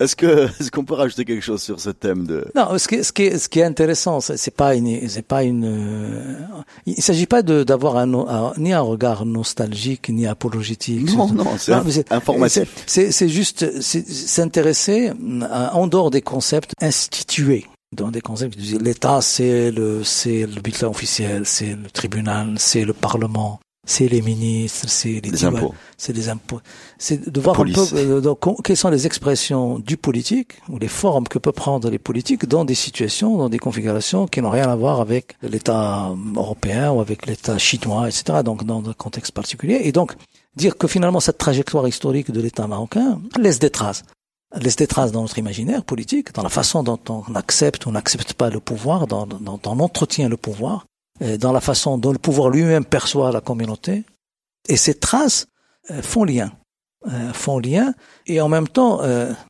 Est-ce 0.00 0.16
que 0.16 0.46
est-ce 0.60 0.70
qu'on 0.70 0.84
peut 0.84 0.94
rajouter 0.94 1.24
quelque 1.24 1.44
chose 1.44 1.62
sur 1.62 1.80
ce 1.80 1.90
thème 1.90 2.26
de 2.26 2.46
Non, 2.54 2.76
ce 2.78 2.88
qui 2.88 3.02
ce 3.02 3.12
qui 3.12 3.22
est, 3.24 3.38
ce 3.38 3.48
qui 3.48 3.60
est 3.60 3.64
intéressant, 3.64 4.20
c'est 4.20 4.54
pas 4.54 4.74
une 4.74 5.08
c'est 5.08 5.26
pas 5.26 5.42
une 5.42 5.64
euh, 5.64 6.38
il 6.86 7.02
s'agit 7.02 7.26
pas 7.26 7.42
de 7.42 7.64
d'avoir 7.64 7.96
un, 7.96 8.52
ni 8.58 8.72
un 8.72 8.80
regard 8.80 9.26
nostalgique 9.26 10.08
ni 10.08 10.26
apologétique. 10.26 11.14
Non 11.14 11.28
non, 11.28 11.46
c'est 11.58 12.12
informatif. 12.12 12.68
C'est 12.86 13.10
c'est 13.10 13.28
juste 13.28 13.80
s'intéresser 13.80 15.12
en 15.42 15.86
dehors 15.86 16.10
des 16.10 16.22
concepts 16.22 16.72
institués 16.80 17.66
dans 17.96 18.10
des 18.10 18.20
concepts 18.20 18.58
l'État 18.80 19.20
c'est 19.22 19.70
le 19.70 20.04
c'est 20.04 20.46
le 20.46 20.60
bulletin 20.60 20.88
officiel, 20.88 21.46
c'est 21.46 21.74
le 21.74 21.90
tribunal, 21.90 22.54
c'est 22.58 22.84
le 22.84 22.92
parlement, 22.92 23.60
c'est 23.88 24.06
les 24.06 24.20
ministres, 24.20 24.84
c'est 24.86 25.20
les, 25.24 25.44
impôts. 25.46 25.74
C'est 25.96 26.12
les 26.12 26.28
impôts. 26.28 26.60
C'est 26.98 27.30
de 27.30 27.40
voir 27.40 27.58
un 27.58 27.64
peu 27.64 27.86
euh, 27.94 28.20
donc, 28.20 28.62
quelles 28.62 28.76
sont 28.76 28.90
les 28.90 29.06
expressions 29.06 29.78
du 29.78 29.96
politique 29.96 30.60
ou 30.68 30.78
les 30.78 30.88
formes 30.88 31.26
que 31.26 31.38
peuvent 31.38 31.54
prendre 31.54 31.88
les 31.88 31.98
politiques 31.98 32.46
dans 32.46 32.66
des 32.66 32.74
situations, 32.74 33.38
dans 33.38 33.48
des 33.48 33.58
configurations 33.58 34.26
qui 34.26 34.42
n'ont 34.42 34.50
rien 34.50 34.68
à 34.68 34.76
voir 34.76 35.00
avec 35.00 35.36
l'État 35.42 36.14
européen 36.36 36.92
ou 36.92 37.00
avec 37.00 37.24
l'État 37.24 37.56
chinois, 37.56 38.08
etc. 38.08 38.42
Donc 38.44 38.64
dans 38.64 38.86
un 38.86 38.92
contexte 38.92 39.32
particulier. 39.32 39.80
Et 39.84 39.92
donc 39.92 40.14
dire 40.54 40.76
que 40.76 40.86
finalement 40.86 41.20
cette 41.20 41.38
trajectoire 41.38 41.88
historique 41.88 42.30
de 42.30 42.42
l'État 42.42 42.66
marocain 42.66 43.18
laisse 43.40 43.58
des 43.58 43.70
traces 43.70 44.02
laisse 44.54 44.76
des 44.76 44.86
traces 44.86 45.12
dans 45.12 45.22
notre 45.22 45.38
imaginaire 45.38 45.84
politique, 45.84 46.34
dans 46.34 46.42
la 46.42 46.48
façon 46.48 46.82
dont 46.82 47.00
on 47.08 47.34
accepte 47.34 47.84
ou 47.86 47.90
n'accepte 47.90 48.32
pas 48.32 48.48
le 48.48 48.60
pouvoir, 48.60 49.06
dans, 49.06 49.26
dans, 49.26 49.58
dans 49.62 49.74
l'entretien 49.74 50.30
le 50.30 50.38
pouvoir, 50.38 50.86
dans 51.20 51.52
la 51.52 51.60
façon 51.60 51.98
dont 51.98 52.12
le 52.12 52.18
pouvoir 52.18 52.50
lui-même 52.50 52.84
perçoit 52.84 53.32
la 53.32 53.40
communauté. 53.40 54.04
Et 54.68 54.76
ces 54.76 54.94
traces 54.94 55.46
euh, 55.90 56.02
font 56.02 56.24
lien, 56.24 56.52
euh, 57.06 57.32
font 57.32 57.58
lien, 57.58 57.94
et 58.26 58.40
en 58.40 58.48
même 58.48 58.68
temps 58.68 59.00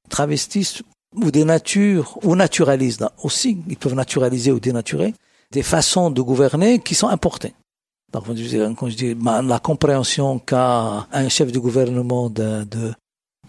travestissent 0.09 0.83
ou 1.15 1.31
dénaturent 1.31 2.19
ou 2.23 2.37
naturalisent 2.37 3.07
aussi. 3.23 3.59
Ils 3.69 3.77
peuvent 3.77 3.95
naturaliser 3.95 4.53
ou 4.53 4.61
dénaturer 4.61 5.15
des 5.51 5.63
façons 5.63 6.11
de 6.11 6.21
gouverner 6.23 6.79
qui 6.79 6.95
sont 6.95 7.09
importées. 7.09 7.55
Donc, 8.13 8.25
quand 8.77 8.89
je 8.89 8.97
dis 8.97 9.17
la 9.25 9.59
compréhension 9.59 10.39
qu'a 10.39 11.07
un 11.13 11.29
chef 11.29 11.53
de 11.53 11.59
gouvernement 11.59 12.31
de, 12.31 12.65
de 12.65 12.95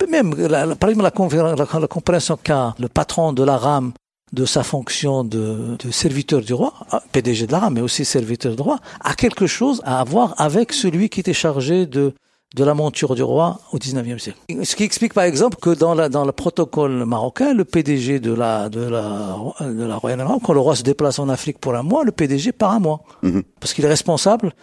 même 0.09 0.33
par 0.75 0.89
exemple 0.89 1.03
la, 1.03 1.79
la 1.79 1.87
compréhension 1.87 2.37
qu'a 2.37 2.75
le 2.79 2.87
patron 2.87 3.33
de 3.33 3.43
la 3.43 3.57
rame 3.57 3.93
de 4.33 4.45
sa 4.45 4.63
fonction 4.63 5.23
de, 5.23 5.75
de, 5.83 5.91
serviteur 5.91 6.41
du 6.41 6.53
roi, 6.53 6.73
ah, 6.91 7.01
PDG 7.11 7.47
de 7.47 7.51
l'ARA, 7.51 7.69
mais 7.69 7.81
aussi 7.81 8.05
serviteur 8.05 8.55
du 8.55 8.61
roi, 8.61 8.79
a 9.01 9.13
quelque 9.13 9.47
chose 9.47 9.81
à 9.85 10.03
voir 10.03 10.35
avec 10.37 10.73
celui 10.73 11.09
qui 11.09 11.19
était 11.19 11.33
chargé 11.33 11.85
de, 11.85 12.13
de 12.55 12.63
la 12.63 12.73
monture 12.73 13.15
du 13.15 13.23
roi 13.23 13.59
au 13.71 13.77
19e 13.77 14.17
siècle. 14.17 14.39
Ce 14.63 14.75
qui 14.75 14.83
explique 14.83 15.13
par 15.13 15.23
exemple 15.23 15.57
que 15.61 15.71
dans, 15.71 15.93
la, 15.93 16.09
dans 16.09 16.25
le 16.25 16.31
protocole 16.31 17.05
marocain, 17.05 17.53
le 17.53 17.65
PDG 17.65 18.19
de 18.19 18.33
la, 18.33 18.69
de 18.69 18.81
la, 18.81 19.35
de 19.61 19.83
la 19.83 19.95
Royaume 19.97 20.19
Maroc, 20.23 20.41
quand 20.43 20.53
le 20.53 20.59
roi 20.59 20.75
se 20.75 20.83
déplace 20.83 21.19
en 21.19 21.29
Afrique 21.29 21.59
pour 21.59 21.75
un 21.75 21.83
mois, 21.83 22.03
le 22.03 22.11
PDG 22.11 22.51
part 22.51 22.71
un 22.71 22.79
mois. 22.79 23.01
Mhm. 23.21 23.43
Parce 23.59 23.73
qu'il 23.73 23.85
est 23.85 23.89
responsable 23.89 24.53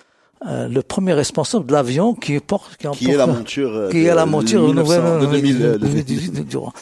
euh, 0.45 0.69
le 0.69 0.83
premier 0.83 1.15
responsable 1.15 1.65
de 1.67 1.73
l'avion 1.73 2.15
qui 2.15 2.39
porte 2.41 2.77
qui, 2.77 2.89
qui 2.91 3.11
est 3.11 3.17
la 3.17 3.27
monture 3.27 3.75
euh, 3.75 3.91
qui 3.91 4.05
est 4.05 4.15
la 4.15 4.27
monture 4.27 4.69
de, 4.69 5.27
2018 5.27 6.47
du 6.47 6.57
roi. 6.59 6.73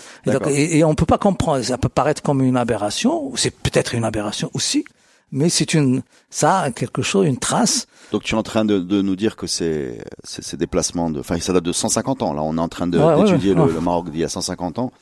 Et, 0.49 0.79
et, 0.79 0.85
on 0.85 0.97
peut 0.97 1.07
pas 1.07 1.19
comprendre. 1.19 1.62
Ça 1.62 1.79
peut 1.79 1.88
paraître 1.88 2.21
comme 2.21 2.43
une 2.43 2.57
aberration 2.57 3.33
c'est 3.37 3.53
peut-être 3.53 3.95
une 3.95 4.05
aberration 4.05 4.51
aussi 4.55 4.85
mais 5.31 5.49
c'est 5.49 5.73
une 5.73 6.03
ça 6.31 6.71
quelque 6.75 7.03
chose 7.03 7.27
une 7.27 7.38
trace. 7.38 7.87
Donc 8.11 8.25
tu 8.25 8.35
es 8.35 8.38
en 8.38 8.43
train 8.43 8.64
de, 8.64 8.81
de 8.81 9.03
nous 9.03 9.17
dire 9.17 9.37
que 9.37 9.47
c'est 9.47 9.99
ces 10.25 10.57
déplacements 10.57 11.11
de 11.11 11.21
enfin 11.21 11.38
ça 11.38 11.53
date 11.53 11.64
de 11.64 11.73
150 11.73 12.23
ans. 12.23 12.35
Là 12.35 12.43
on 12.43 12.57
est 12.57 12.61
en 12.61 12.69
train 12.69 12.88
d'étudier 12.88 13.55
le, 13.55 13.67
le 13.67 13.81
Maroc 13.81 14.11
d'il 14.11 14.21
y 14.21 14.25
a 14.25 14.29
150 14.29 14.81
ans 14.81 14.93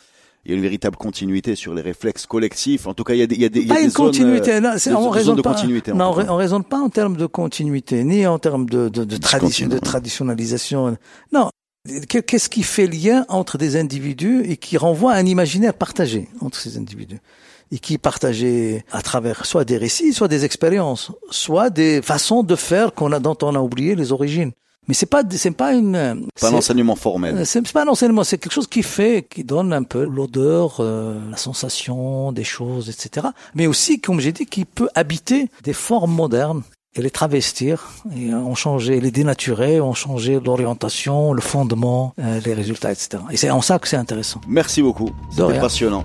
il 0.44 0.50
y 0.50 0.55
a 0.55 0.57
une 0.57 0.62
véritable 0.62 0.96
continuité 0.96 1.55
sur 1.55 1.72
les 1.72 1.83
réflexes 1.83 2.26
collectifs. 2.26 2.87
En 2.87 2.94
tout 2.94 3.05
cas, 3.05 3.14
il 3.14 3.20
y 3.20 3.22
a 3.22 3.26
des, 3.26 3.37
il 3.37 3.42
y 3.42 3.44
a 3.44 3.48
des, 3.48 3.61
il 3.61 3.68
y 3.68 3.72
a 3.72 3.76
des 3.76 3.85
une 3.85 3.92
continuité. 3.92 4.55
Zones, 4.61 4.66
euh, 4.66 4.96
on 4.96 5.11
raisonne 5.11 5.37
de 5.37 5.42
pas, 5.42 5.55
continuité. 5.55 5.92
Non, 5.92 6.12
on 6.28 6.37
raisonne 6.37 6.64
pas 6.64 6.81
en 6.81 6.88
termes 6.88 7.16
de 7.16 7.26
continuité, 7.26 8.02
ni 8.02 8.26
en 8.26 8.38
termes 8.38 8.68
de, 8.68 8.88
de, 8.88 9.05
de, 9.05 9.16
tradition, 9.16 9.68
de 9.68 9.78
traditionnalisation. 9.78 10.96
Non. 11.33 11.48
Qu'est-ce 12.09 12.48
qui 12.48 12.62
fait 12.62 12.87
lien 12.87 13.24
entre 13.28 13.59
des 13.59 13.76
individus 13.76 14.42
et 14.44 14.57
qui 14.57 14.76
renvoie 14.76 15.12
à 15.12 15.16
un 15.16 15.26
imaginaire 15.26 15.74
partagé 15.74 16.28
entre 16.40 16.59
ces 16.59 16.76
individus 16.76 17.18
et 17.72 17.78
qui 17.78 17.98
partagé 17.98 18.85
à 18.92 19.02
travers 19.02 19.46
soit 19.46 19.64
des 19.64 19.78
récits, 19.78 20.12
soit 20.12 20.28
des 20.28 20.44
expériences, 20.44 21.11
soit 21.31 21.70
des 21.70 22.00
façons 22.02 22.42
de 22.42 22.55
faire 22.55 22.94
qu'on 22.94 23.11
a 23.12 23.18
dont 23.18 23.37
on 23.42 23.55
a 23.55 23.61
oublié 23.61 23.94
les 23.96 24.12
origines? 24.12 24.52
Mais 24.88 24.95
c'est 24.95 25.07
pas, 25.07 25.23
c'est 25.31 25.53
pas 25.53 25.75
une. 25.75 26.27
Pas 26.40 26.51
un 26.51 26.55
enseignement 26.55 26.97
formel. 26.97 27.37
Euh, 27.37 27.45
c'est 27.45 27.71
pas 27.73 27.85
un 27.85 27.88
enseignement, 27.88 28.25
c'est 28.25 28.38
quelque 28.38 28.53
chose 28.53 28.66
qui 28.66 28.83
fait, 28.83 29.27
qui 29.29 29.45
donne 29.45 29.73
un 29.73 29.85
peu 29.85 30.05
l'odeur, 30.05 30.77
euh, 30.81 31.18
la 31.31 31.37
sensation 31.37 32.33
des 32.33 32.45
choses, 32.45 32.88
etc. 32.88 33.29
Mais 33.55 33.66
aussi, 33.68 34.01
comme 34.01 34.18
j'ai 34.21 34.33
dit, 34.33 34.47
qui 34.47 34.64
peut 34.64 34.88
habiter 34.95 35.49
des 35.62 35.73
formes 35.73 36.12
modernes 36.12 36.62
et 36.95 37.01
les 37.01 37.11
travestir, 37.11 37.90
et 38.14 38.35
on 38.35 38.55
changer, 38.55 39.01
les 39.01 39.11
dénaturer, 39.11 39.81
on 39.81 39.95
changer 39.95 40.40
l'orientation, 40.45 41.33
le 41.33 41.40
fondement, 41.40 42.12
euh, 42.18 42.40
les 42.45 42.53
résultats, 42.53 42.92
etc. 42.92 43.23
Et 43.31 43.37
c'est 43.37 43.51
en 43.51 43.62
ça 43.62 43.79
que 43.79 43.88
c'est 43.88 43.97
intéressant. 43.97 44.40
Merci 44.49 44.83
beaucoup. 44.83 45.11
C'était 45.31 45.61
passionnant. 45.61 46.05